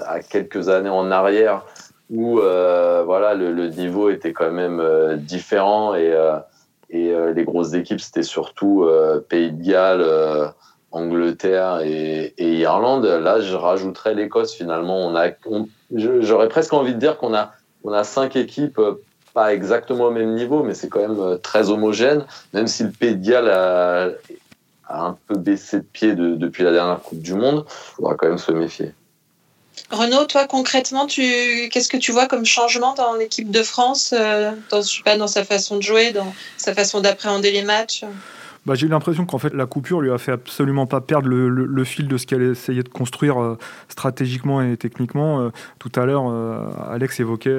à 0.06 0.20
quelques 0.20 0.70
années 0.70 0.90
en 0.90 1.10
arrière, 1.10 1.66
où 2.12 2.36
voilà, 2.36 3.34
le, 3.34 3.52
le, 3.52 3.70
niveau 3.70 4.12
était 4.12 4.34
quand 4.34 4.52
même 4.52 5.18
différent 5.18 5.96
et 5.96 6.16
et 6.92 7.14
euh, 7.14 7.34
les 7.34 7.46
grosses 7.46 7.74
équipes, 7.74 8.02
c'était 8.02 8.24
surtout 8.24 8.84
euh, 8.84 9.20
Pays 9.20 9.52
de 9.52 9.64
Galles, 9.64 10.02
euh, 10.02 10.48
Angleterre 10.92 11.80
et, 11.84 12.34
Irlande. 12.38 13.06
Là, 13.06 13.40
je 13.40 13.56
rajouterais 13.56 14.14
l'Écosse. 14.14 14.54
Finalement, 14.54 15.08
on 15.08 15.16
a, 15.16 15.30
j'aurais 15.94 16.50
presque 16.50 16.74
envie 16.74 16.94
de 16.94 17.00
dire 17.00 17.18
qu'on 17.18 17.34
a, 17.34 17.54
on 17.86 17.94
a 17.94 18.04
cinq 18.04 18.36
équipes 18.36 18.80
pas 19.34 19.54
exactement 19.54 20.08
au 20.08 20.12
même 20.12 20.36
niveau, 20.36 20.64
mais 20.64 20.74
c'est 20.74 20.90
quand 20.90 21.00
même 21.00 21.40
très 21.40 21.70
homogène, 21.70 22.26
même 22.54 22.68
si 22.68 22.84
le 22.84 22.92
Pays 22.92 23.16
de 23.16 23.26
Galles 23.26 23.50
a, 23.50 24.10
un 24.90 25.18
peu 25.28 25.38
baissé 25.38 25.78
de 25.78 25.86
pied 25.86 26.14
de, 26.16 26.36
depuis 26.36 26.64
la 26.64 26.74
dernière 26.74 27.00
Coupe 27.00 27.22
du 27.22 27.34
Monde, 27.34 27.64
il 27.66 27.96
faudra 27.96 28.16
quand 28.16 28.28
même 28.28 28.38
se 28.38 28.52
méfier. 28.52 28.94
Renaud, 29.90 30.26
toi 30.26 30.48
concrètement, 30.48 31.06
tu... 31.06 31.70
qu'est-ce 31.70 31.90
que 31.90 31.98
tu 31.98 32.12
vois 32.12 32.28
comme 32.28 32.46
changement 32.46 32.94
dans 32.94 33.14
l'équipe 33.16 33.52
de 33.52 33.64
France, 33.64 34.14
euh, 34.14 34.52
dans, 34.70 34.82
sais 34.84 35.02
pas, 35.04 35.18
dans 35.18 35.28
sa 35.28 35.44
façon 35.44 35.78
de 35.78 35.82
jouer, 35.82 36.12
dans 36.12 36.34
sa 36.58 36.74
façon 36.74 37.02
d'appréhender 37.02 37.52
les 37.52 37.64
matchs? 37.64 38.04
Bah, 38.66 38.76
j'ai 38.76 38.86
eu 38.86 38.90
l'impression 38.90 39.26
qu'en 39.26 39.40
fait 39.40 39.54
la 39.56 39.66
coupure 39.66 40.02
lui 40.02 40.12
a 40.12 40.20
fait 40.20 40.32
absolument 40.32 40.86
pas 40.86 41.02
perdre 41.02 41.28
le, 41.28 41.84
fil 41.84 42.08
de 42.08 42.18
ce 42.18 42.28
qu'elle 42.28 42.44
essayait 42.44 42.84
de 42.84 42.90
construire 42.90 43.42
euh, 43.42 43.58
stratégiquement 43.90 44.62
et 44.62 44.78
techniquement. 44.78 45.40
Euh, 45.40 45.50
tout 45.80 45.92
à 45.96 46.06
l'heure, 46.06 46.26
euh, 46.30 46.70
Alex 46.92 47.20
évoquait 47.20 47.58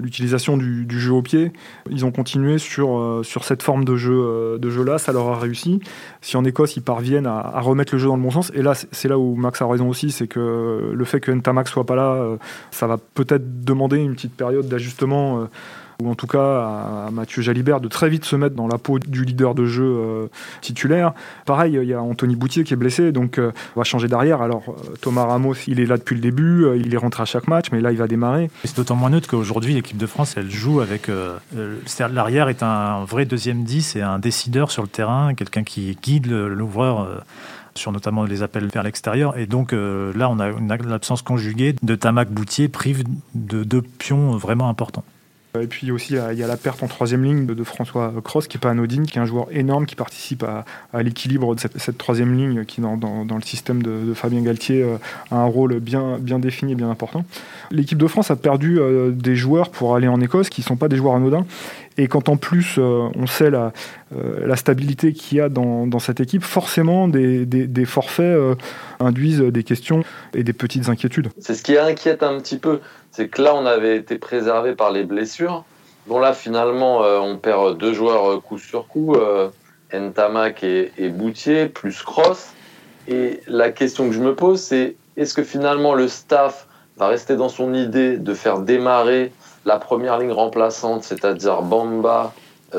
l'utilisation 0.00 0.56
du, 0.56 0.86
du, 0.86 0.98
jeu 0.98 1.12
au 1.12 1.20
pied. 1.20 1.52
Ils 1.90 2.06
ont 2.06 2.10
continué 2.10 2.56
sur, 2.56 3.22
cette 3.42 3.62
forme 3.62 3.84
de 3.84 3.96
jeu, 3.96 4.58
de 4.58 4.70
jeu 4.70 4.82
là, 4.82 4.96
ça 4.96 5.12
leur 5.12 5.28
a 5.28 5.38
réussi. 5.38 5.80
Si 6.22 6.36
en 6.36 6.44
Écosse 6.44 6.76
ils 6.76 6.82
parviennent 6.82 7.26
à, 7.26 7.38
à 7.38 7.60
remettre 7.60 7.94
le 7.94 7.98
jeu 7.98 8.08
dans 8.08 8.16
le 8.16 8.22
bon 8.22 8.30
sens, 8.30 8.50
et 8.54 8.62
là 8.62 8.72
c'est 8.74 9.08
là 9.08 9.18
où 9.18 9.34
Max 9.34 9.60
a 9.60 9.66
raison 9.66 9.88
aussi, 9.88 10.10
c'est 10.10 10.26
que 10.26 10.92
le 10.94 11.04
fait 11.04 11.20
que 11.20 11.30
Ntamak 11.30 11.68
soit 11.68 11.84
pas 11.84 11.96
là, 11.96 12.38
ça 12.70 12.86
va 12.86 12.96
peut-être 12.96 13.62
demander 13.62 13.98
une 13.98 14.14
petite 14.14 14.34
période 14.34 14.66
d'ajustement 14.68 15.48
ou 16.00 16.10
en 16.10 16.14
tout 16.14 16.26
cas 16.26 16.38
à, 16.38 17.08
Mathieu 17.12 17.42
Jalibert 17.42 17.80
de 17.80 17.88
très 17.88 18.08
vite 18.08 18.24
se 18.24 18.36
mettre 18.36 18.56
dans 18.56 18.68
la 18.68 18.78
peau 18.78 18.98
du 18.98 19.24
leader 19.24 19.54
de 19.54 19.66
jeu 19.66 19.84
euh, 19.84 20.26
titulaire. 20.60 21.12
Pareil, 21.46 21.78
il 21.80 21.88
y 21.88 21.94
a 21.94 22.02
Anthony 22.02 22.36
Boutier 22.36 22.64
qui 22.64 22.74
est 22.74 22.76
blessé, 22.76 23.12
donc 23.12 23.38
euh, 23.38 23.52
on 23.76 23.80
va 23.80 23.84
changer 23.84 24.08
d'arrière. 24.08 24.42
Alors 24.42 24.64
euh, 24.68 24.94
Thomas 25.00 25.24
Ramos, 25.24 25.54
il 25.66 25.80
est 25.80 25.86
là 25.86 25.96
depuis 25.96 26.14
le 26.14 26.20
début, 26.20 26.66
il 26.76 26.92
est 26.92 26.96
rentré 26.96 27.22
à 27.22 27.26
chaque 27.26 27.48
match, 27.48 27.66
mais 27.72 27.80
là 27.80 27.92
il 27.92 27.98
va 27.98 28.06
démarrer. 28.06 28.50
C'est 28.64 28.76
d'autant 28.76 28.96
moins 28.96 29.10
neutre 29.10 29.28
qu'aujourd'hui 29.28 29.74
l'équipe 29.74 29.96
de 29.96 30.06
France, 30.06 30.34
elle 30.36 30.50
joue 30.50 30.80
avec... 30.80 31.10
L'arrière 32.12 32.48
est 32.48 32.62
un 32.62 33.04
vrai 33.04 33.24
deuxième 33.24 33.64
10 33.64 33.96
et 33.96 34.02
un 34.02 34.18
décideur 34.18 34.70
sur 34.70 34.82
le 34.82 34.88
terrain, 34.88 35.34
quelqu'un 35.34 35.62
qui 35.62 35.96
guide 36.02 36.30
l'ouvreur 36.30 37.22
sur 37.74 37.92
notamment 37.92 38.24
les 38.24 38.42
appels 38.42 38.66
vers 38.66 38.82
l'extérieur. 38.82 39.36
Et 39.38 39.46
donc 39.46 39.72
là, 39.72 40.30
on 40.30 40.38
a 40.38 40.48
une 40.48 40.72
absence 40.92 41.22
conjuguée 41.22 41.74
de 41.82 41.94
Tamac 41.94 42.30
Boutier 42.30 42.68
prive 42.68 43.04
de 43.34 43.64
deux 43.64 43.82
pions 43.82 44.36
vraiment 44.36 44.68
importants. 44.68 45.04
Et 45.58 45.66
puis 45.66 45.90
aussi, 45.90 46.14
il 46.14 46.38
y 46.38 46.44
a 46.44 46.46
la 46.46 46.56
perte 46.56 46.82
en 46.84 46.86
troisième 46.86 47.24
ligne 47.24 47.44
de, 47.44 47.64
François 47.64 48.12
Cross, 48.22 48.46
qui 48.46 48.56
n'est 48.56 48.60
pas 48.60 48.70
anodine, 48.70 49.04
qui 49.04 49.18
est 49.18 49.20
un 49.20 49.24
joueur 49.24 49.48
énorme, 49.50 49.84
qui 49.84 49.96
participe 49.96 50.44
à, 50.44 50.64
l'équilibre 51.02 51.56
de 51.56 51.60
cette, 51.60 51.98
troisième 51.98 52.36
ligne, 52.36 52.64
qui, 52.64 52.80
dans, 52.80 52.96
le 52.96 53.42
système 53.42 53.82
de, 53.82 54.14
Fabien 54.14 54.42
Galtier, 54.42 54.82
euh, 54.82 54.96
a 55.32 55.38
un 55.38 55.46
rôle 55.46 55.80
bien, 55.80 56.18
défini 56.20 56.72
et 56.72 56.74
bien 56.76 56.88
important. 56.88 57.24
L'équipe 57.72 57.98
de 57.98 58.06
France 58.06 58.30
a 58.30 58.36
perdu 58.36 58.78
euh, 58.78 59.10
des 59.10 59.34
joueurs 59.34 59.70
pour 59.70 59.96
aller 59.96 60.06
en 60.06 60.20
Écosse, 60.20 60.50
qui 60.50 60.60
ne 60.60 60.66
sont 60.66 60.76
pas 60.76 60.88
des 60.88 60.96
joueurs 60.96 61.14
anodins. 61.14 61.44
Et 61.98 62.06
quand 62.06 62.28
en 62.28 62.36
plus, 62.36 62.76
euh, 62.78 63.08
on 63.16 63.26
sait 63.26 63.50
la, 63.50 63.72
stabilité 64.54 65.12
qu'il 65.12 65.38
y 65.38 65.40
a 65.40 65.48
dans, 65.48 65.98
cette 65.98 66.20
équipe, 66.20 66.44
forcément, 66.44 67.08
des 67.08 67.84
forfaits 67.86 68.38
induisent 69.00 69.40
des 69.40 69.64
questions 69.64 70.04
et 70.34 70.44
des 70.44 70.52
petites 70.52 70.88
inquiétudes. 70.88 71.30
C'est 71.38 71.54
ce 71.54 71.62
qui 71.62 71.76
inquiète 71.76 72.22
un 72.22 72.38
petit 72.38 72.58
peu 72.58 72.80
c'est 73.10 73.28
que 73.28 73.42
là, 73.42 73.54
on 73.54 73.66
avait 73.66 73.96
été 73.96 74.18
préservé 74.18 74.74
par 74.74 74.90
les 74.90 75.04
blessures. 75.04 75.64
Bon, 76.06 76.18
là, 76.18 76.32
finalement, 76.32 77.04
euh, 77.04 77.18
on 77.18 77.36
perd 77.36 77.78
deux 77.78 77.92
joueurs 77.92 78.30
euh, 78.30 78.40
coup 78.40 78.58
sur 78.58 78.86
coup, 78.86 79.14
euh, 79.14 79.48
Ntamak 79.92 80.64
et, 80.64 81.08
Boutier, 81.08 81.66
plus 81.66 82.02
Cross. 82.02 82.52
Et 83.08 83.40
la 83.46 83.70
question 83.70 84.06
que 84.06 84.12
je 84.12 84.20
me 84.20 84.34
pose, 84.34 84.60
c'est 84.60 84.96
est-ce 85.16 85.34
que 85.34 85.42
finalement 85.42 85.94
le 85.94 86.08
staff 86.08 86.66
va 86.96 87.08
rester 87.08 87.36
dans 87.36 87.48
son 87.48 87.74
idée 87.74 88.16
de 88.16 88.34
faire 88.34 88.60
démarrer 88.60 89.32
la 89.64 89.78
première 89.78 90.18
ligne 90.18 90.32
remplaçante, 90.32 91.02
c'est-à-dire 91.02 91.62
Bamba, 91.62 92.32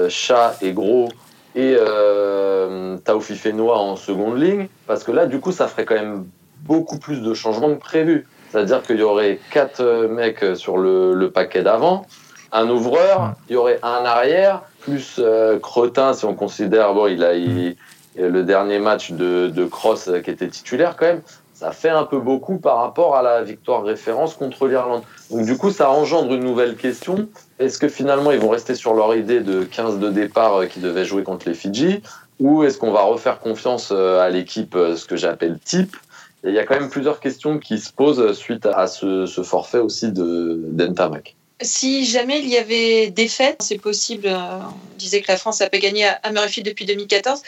Chat 0.10 0.56
et 0.62 0.72
Gros, 0.72 1.10
et 1.56 1.76
euh, 1.78 2.98
Taoufi 2.98 3.36
Fenois 3.36 3.78
en 3.78 3.96
seconde 3.96 4.39
ligne? 4.39 4.67
Parce 4.88 5.04
que 5.04 5.12
là, 5.12 5.26
du 5.26 5.39
coup, 5.39 5.52
ça 5.52 5.67
ferait 5.67 5.86
quand 5.86 5.96
même 5.96 6.26
beaucoup 6.62 6.98
plus 6.98 7.22
de 7.22 7.34
changements 7.34 7.74
que 7.74 7.80
prévu. 7.80 8.28
C'est-à-dire 8.51 8.81
qu'il 8.81 8.97
y 8.97 9.03
aurait 9.03 9.39
quatre 9.51 9.81
euh, 9.81 10.07
mecs 10.07 10.43
sur 10.55 10.77
le, 10.77 11.29
paquet 11.29 11.63
d'avant, 11.63 12.05
un 12.51 12.69
ouvreur, 12.69 13.33
il 13.47 13.53
y 13.53 13.55
aurait 13.55 13.79
un 13.81 14.03
arrière 14.03 14.63
plus 14.81 15.19
euh, 15.19 15.57
cretin 15.59 16.13
si 16.13 16.25
on 16.25 16.33
considère, 16.33 16.93
bon, 16.93 17.07
il 17.07 17.23
a 17.23 17.33
le 17.33 18.43
dernier 18.43 18.79
match 18.79 19.11
de, 19.11 19.47
de 19.47 19.65
Cross 19.65 20.09
qui 20.23 20.29
était 20.29 20.49
titulaire 20.49 20.97
quand 20.97 21.05
même. 21.05 21.21
Ça 21.53 21.71
fait 21.71 21.89
un 21.89 22.03
peu 22.03 22.19
beaucoup 22.19 22.57
par 22.57 22.77
rapport 22.77 23.15
à 23.15 23.21
la 23.21 23.43
victoire 23.43 23.83
référence 23.83 24.33
contre 24.33 24.67
l'Irlande. 24.67 25.03
Donc 25.29 25.45
du 25.45 25.55
coup, 25.57 25.69
ça 25.69 25.91
engendre 25.91 26.33
une 26.33 26.43
nouvelle 26.43 26.75
question. 26.75 27.29
Est-ce 27.59 27.77
que 27.77 27.87
finalement, 27.87 28.31
ils 28.31 28.39
vont 28.39 28.49
rester 28.49 28.73
sur 28.73 28.95
leur 28.95 29.15
idée 29.15 29.41
de 29.41 29.63
15 29.63 29.99
de 29.99 30.09
départ 30.09 30.67
qui 30.67 30.79
devait 30.79 31.05
jouer 31.05 31.23
contre 31.23 31.47
les 31.47 31.53
Fidji? 31.53 32.01
Ou 32.39 32.63
est-ce 32.63 32.79
qu'on 32.79 32.91
va 32.91 33.03
refaire 33.03 33.39
confiance 33.39 33.91
à 33.91 34.27
l'équipe, 34.31 34.73
ce 34.73 35.05
que 35.05 35.15
j'appelle 35.15 35.59
type? 35.63 35.95
Il 36.43 36.54
y 36.54 36.60
a 36.60 36.65
quand 36.65 36.80
même 36.80 36.89
plusieurs 36.89 37.19
questions 37.19 37.60
qui 37.60 37.80
se 37.80 37.91
posent 37.91 38.34
suite 38.34 38.65
à 38.65 38.88
ce, 38.88 39.25
forfait 39.43 39.77
aussi 39.80 40.12
de 40.12 40.60
d'Entamac. 40.71 41.36
Si 41.63 42.06
jamais 42.06 42.39
il 42.39 42.47
y 42.47 42.58
avait 42.58 43.12
défaite, 43.12 43.58
c'est 43.60 43.77
possible. 43.77 44.25
Euh, 44.25 44.60
on 44.63 44.97
disait 44.97 45.21
que 45.21 45.32
la 45.32 45.38
France 45.38 45.60
n'a 45.60 45.69
pas 45.69 45.77
gagné 45.77 46.06
à 46.06 46.32
Murrayfield 46.32 46.67
depuis 46.67 46.86
2014. 46.86 47.39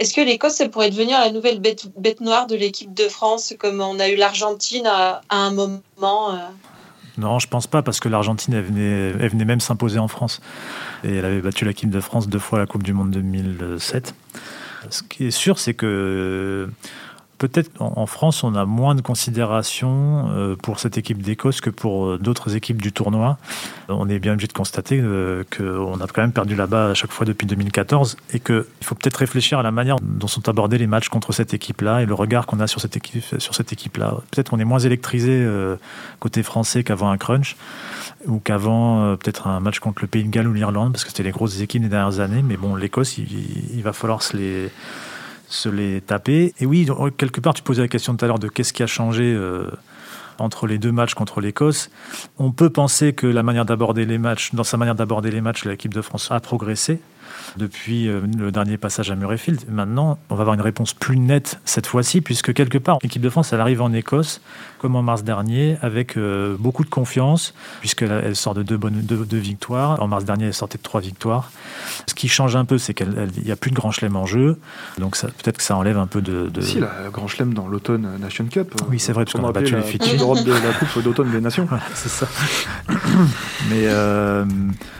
Est-ce 0.00 0.12
que 0.12 0.20
l'Écosse, 0.20 0.60
pourrait 0.72 0.90
devenir 0.90 1.20
la 1.20 1.30
nouvelle 1.30 1.60
bête, 1.60 1.86
bête 1.96 2.20
noire 2.20 2.48
de 2.48 2.56
l'équipe 2.56 2.92
de 2.92 3.08
France, 3.08 3.54
comme 3.60 3.80
on 3.80 4.00
a 4.00 4.08
eu 4.08 4.16
l'Argentine 4.16 4.88
à, 4.88 5.20
un 5.30 5.52
moment 5.52 6.34
euh? 6.34 6.38
Non, 7.16 7.38
je 7.38 7.46
pense 7.46 7.68
pas, 7.68 7.82
parce 7.82 8.00
que 8.00 8.08
l'Argentine, 8.08 8.54
elle 8.54 8.64
venait, 8.64 9.12
elle 9.20 9.28
venait 9.28 9.44
même 9.44 9.60
s'imposer 9.60 10.00
en 10.00 10.08
France. 10.08 10.40
Et 11.04 11.14
elle 11.14 11.24
avait 11.24 11.40
battu 11.40 11.64
l'équipe 11.64 11.90
de 11.90 12.00
France 12.00 12.28
deux 12.28 12.38
fois 12.40 12.58
à 12.58 12.62
la 12.62 12.66
Coupe 12.66 12.82
du 12.82 12.92
Monde 12.92 13.12
2007. 13.12 14.14
Ce 14.88 15.02
qui 15.04 15.26
est 15.26 15.30
sûr, 15.30 15.60
c'est 15.60 15.74
que 15.74 16.68
peut-être 17.40 17.70
en 17.80 18.06
France, 18.06 18.44
on 18.44 18.54
a 18.54 18.66
moins 18.66 18.94
de 18.94 19.00
considération 19.00 20.28
euh, 20.30 20.56
pour 20.56 20.78
cette 20.78 20.98
équipe 20.98 21.22
d'Écosse 21.22 21.62
que 21.62 21.70
pour 21.70 22.04
euh, 22.04 22.18
d'autres 22.18 22.54
équipes 22.54 22.82
du 22.82 22.92
tournoi. 22.92 23.38
On 23.88 24.10
est 24.10 24.18
bien 24.18 24.34
obligé 24.34 24.46
de 24.46 24.52
constater 24.52 25.00
euh, 25.02 25.42
qu'on 25.56 25.98
a 26.00 26.06
quand 26.06 26.20
même 26.20 26.32
perdu 26.32 26.54
là-bas 26.54 26.90
à 26.90 26.94
chaque 26.94 27.10
fois 27.10 27.24
depuis 27.24 27.46
2014 27.46 28.18
et 28.34 28.40
qu'il 28.40 28.62
faut 28.82 28.94
peut-être 28.94 29.16
réfléchir 29.16 29.58
à 29.58 29.62
la 29.62 29.70
manière 29.70 29.96
dont 30.02 30.28
sont 30.28 30.50
abordés 30.50 30.76
les 30.76 30.86
matchs 30.86 31.08
contre 31.08 31.32
cette 31.32 31.54
équipe-là 31.54 32.02
et 32.02 32.06
le 32.06 32.12
regard 32.12 32.44
qu'on 32.44 32.60
a 32.60 32.66
sur 32.66 32.82
cette 32.82 32.96
équipe 32.98 33.24
sur 33.38 33.54
cette 33.54 33.72
équipe-là. 33.72 34.18
Peut-être 34.30 34.50
qu'on 34.50 34.58
est 34.58 34.64
moins 34.64 34.78
électrisé 34.78 35.44
côté 36.20 36.42
français 36.42 36.84
qu'avant 36.84 37.10
un 37.10 37.16
crunch 37.16 37.56
ou 38.26 38.38
qu'avant 38.38 39.16
peut-être 39.16 39.48
un 39.48 39.60
match 39.60 39.80
contre 39.80 40.02
le 40.02 40.08
Pays 40.08 40.24
de 40.24 40.28
Galles 40.28 40.46
ou 40.46 40.52
l'Irlande 40.52 40.92
parce 40.92 41.04
que 41.04 41.10
c'était 41.10 41.22
les 41.22 41.32
grosses 41.32 41.60
équipes 41.60 41.82
des 41.82 41.88
dernières 41.88 42.20
années. 42.20 42.42
Mais 42.42 42.56
bon, 42.56 42.76
l'Écosse, 42.76 43.18
il 43.18 43.82
va 43.82 43.92
falloir 43.92 44.22
se 44.22 44.36
les 44.36 44.70
se 45.50 45.68
les 45.68 46.00
taper. 46.00 46.54
Et 46.60 46.66
oui, 46.66 46.88
quelque 47.18 47.40
part, 47.40 47.52
tu 47.52 47.62
posais 47.62 47.82
la 47.82 47.88
question 47.88 48.16
tout 48.16 48.24
à 48.24 48.28
l'heure 48.28 48.38
de 48.38 48.48
qu'est-ce 48.48 48.72
qui 48.72 48.82
a 48.82 48.86
changé 48.86 49.24
euh, 49.24 49.68
entre 50.38 50.66
les 50.66 50.78
deux 50.78 50.92
matchs 50.92 51.14
contre 51.14 51.40
l'Écosse. 51.40 51.90
On 52.38 52.52
peut 52.52 52.70
penser 52.70 53.12
que 53.12 53.26
la 53.26 53.42
manière 53.42 53.66
d'aborder 53.66 54.06
les 54.06 54.18
dans 54.18 54.64
sa 54.64 54.76
manière 54.76 54.94
d'aborder 54.94 55.30
les 55.30 55.40
matchs, 55.40 55.64
l'équipe 55.64 55.92
de 55.92 56.00
France 56.00 56.30
a 56.30 56.40
progressé 56.40 57.00
depuis 57.56 58.08
euh, 58.08 58.20
le 58.38 58.50
dernier 58.52 58.76
passage 58.76 59.10
à 59.10 59.14
Murrayfield. 59.14 59.60
Maintenant, 59.68 60.18
on 60.28 60.34
va 60.34 60.42
avoir 60.42 60.54
une 60.54 60.60
réponse 60.60 60.94
plus 60.94 61.18
nette 61.18 61.60
cette 61.64 61.86
fois-ci, 61.86 62.20
puisque 62.20 62.52
quelque 62.52 62.78
part, 62.78 62.98
l'équipe 63.02 63.22
de 63.22 63.30
France, 63.30 63.52
elle 63.52 63.60
arrive 63.60 63.82
en 63.82 63.92
Écosse, 63.92 64.40
comme 64.78 64.96
en 64.96 65.02
mars 65.02 65.24
dernier, 65.24 65.76
avec 65.82 66.16
euh, 66.16 66.56
beaucoup 66.58 66.84
de 66.84 66.90
confiance, 66.90 67.54
puisqu'elle 67.80 68.10
elle 68.24 68.36
sort 68.36 68.54
de 68.54 68.62
deux, 68.62 68.76
bonnes, 68.76 69.00
deux, 69.02 69.38
victoires. 69.38 70.02
En 70.02 70.08
mars 70.08 70.24
dernier, 70.24 70.46
elle 70.46 70.54
sortait 70.54 70.78
de 70.78 70.82
trois 70.82 71.00
victoires. 71.00 71.50
Ce 72.06 72.14
qui 72.14 72.28
change 72.28 72.56
un 72.56 72.64
peu, 72.64 72.78
c'est 72.78 72.94
qu'il 72.94 73.08
n'y 73.44 73.50
a 73.50 73.56
plus 73.56 73.70
de 73.70 73.76
grand 73.76 73.90
chelem 73.90 74.16
en 74.16 74.26
jeu, 74.26 74.58
donc 74.98 75.18
peut-être 75.20 75.58
que 75.58 75.62
ça 75.62 75.76
enlève 75.76 75.98
un 75.98 76.06
peu 76.06 76.20
de... 76.20 76.48
de... 76.48 76.60
Si, 76.60 76.80
la 76.80 77.10
grand 77.12 77.28
chelem 77.28 77.54
dans 77.54 77.68
l'automne 77.68 78.08
Nation 78.20 78.46
Cup. 78.46 78.74
Oui, 78.88 78.98
c'est 78.98 79.12
vrai, 79.12 79.24
parce 79.24 79.34
qu'on 79.34 79.48
a 79.48 79.52
battu 79.52 79.76
les 79.76 79.82
Fidji. 79.82 80.16
De 80.16 80.52
la 80.52 80.72
Coupe 80.72 81.02
d'automne 81.02 81.30
des 81.30 81.40
Nations. 81.40 81.68
c'est 81.94 82.08
ça. 82.08 82.26
Mais 83.70 83.84
euh, 83.86 84.44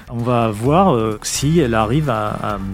on 0.09 0.18
va 0.18 0.48
voir 0.48 0.96
si 1.22 1.59
elle 1.59 1.74
arrive 1.74 2.11
à, 2.11 2.29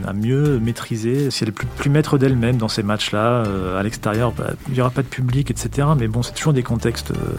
à, 0.07 0.13
mieux 0.13 0.59
maîtriser, 0.59 1.31
si 1.31 1.45
elle 1.45 1.51
est 1.51 1.53
plus, 1.53 1.67
plus 1.67 1.91
maître 1.91 2.19
d'elle-même 2.19 2.57
dans 2.57 2.69
ces 2.69 2.83
matchs-là, 2.83 3.45
euh, 3.47 3.79
à 3.79 3.83
l'extérieur, 3.83 4.33
bah, 4.33 4.51
il 4.69 4.75
n'y 4.75 4.81
aura 4.81 4.91
pas 4.91 5.03
de 5.03 5.09
public, 5.09 5.51
etc. 5.51 5.89
Mais 5.97 6.09
bon, 6.09 6.23
c'est 6.23 6.33
toujours 6.33 6.53
des 6.53 6.63
contextes. 6.63 7.11
Euh, 7.11 7.35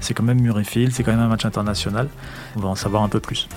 c'est 0.00 0.14
quand 0.14 0.22
même 0.22 0.40
Murrayfield, 0.40 0.92
c'est 0.92 1.02
quand 1.02 1.12
même 1.12 1.20
un 1.20 1.28
match 1.28 1.44
international. 1.44 2.08
On 2.56 2.60
va 2.60 2.68
en 2.68 2.74
savoir 2.74 3.02
un 3.02 3.08
peu 3.08 3.20
plus. 3.20 3.48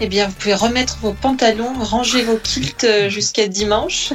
Eh 0.00 0.06
bien, 0.06 0.28
vous 0.28 0.34
pouvez 0.34 0.54
remettre 0.54 0.98
vos 1.02 1.12
pantalons, 1.12 1.72
ranger 1.80 2.22
vos 2.22 2.36
kilts 2.36 2.84
euh, 2.84 3.08
jusqu'à 3.08 3.48
dimanche. 3.48 4.12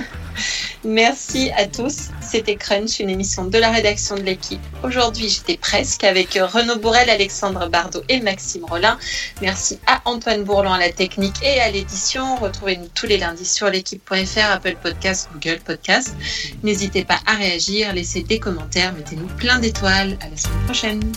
Merci 0.84 1.50
à 1.56 1.66
tous. 1.66 2.10
C'était 2.22 2.56
Crunch, 2.56 3.00
une 3.00 3.10
émission 3.10 3.46
de 3.46 3.58
la 3.58 3.72
rédaction 3.72 4.16
de 4.16 4.22
l'équipe. 4.22 4.60
Aujourd'hui, 4.84 5.30
j'étais 5.30 5.58
presque 5.58 6.04
avec 6.04 6.34
Renaud 6.34 6.78
Bourrel, 6.78 7.10
Alexandre 7.10 7.70
Bardot 7.70 8.04
et 8.10 8.20
Maxime 8.20 8.66
Rollin. 8.66 8.98
Merci 9.42 9.80
à 9.88 10.02
Antoine 10.06 10.44
Bourlon 10.44 10.74
à 10.74 10.80
la 10.80 10.92
technique 10.92 11.42
et 11.42 11.62
à 11.62 11.72
l'édition. 11.72 12.36
Retrouvez-nous 12.36 12.90
tous 12.94 13.06
les 13.06 13.18
lundis 13.18 13.46
sur 13.46 13.70
l'équipe.fr, 13.70 14.52
Apple 14.52 14.76
Podcast, 14.82 15.30
Google 15.34 15.60
Podcast. 15.60 16.16
N'hésitez 16.64 17.06
pas 17.06 17.20
à 17.26 17.36
réagir, 17.36 17.94
laissez 17.94 18.24
des 18.24 18.40
commentaires, 18.40 18.94
mettez-nous 18.94 19.28
plein 19.38 19.60
d'étoiles. 19.60 20.18
À 20.22 20.30
la 20.30 20.38
semaine 20.38 20.66
prochaine. 20.66 21.14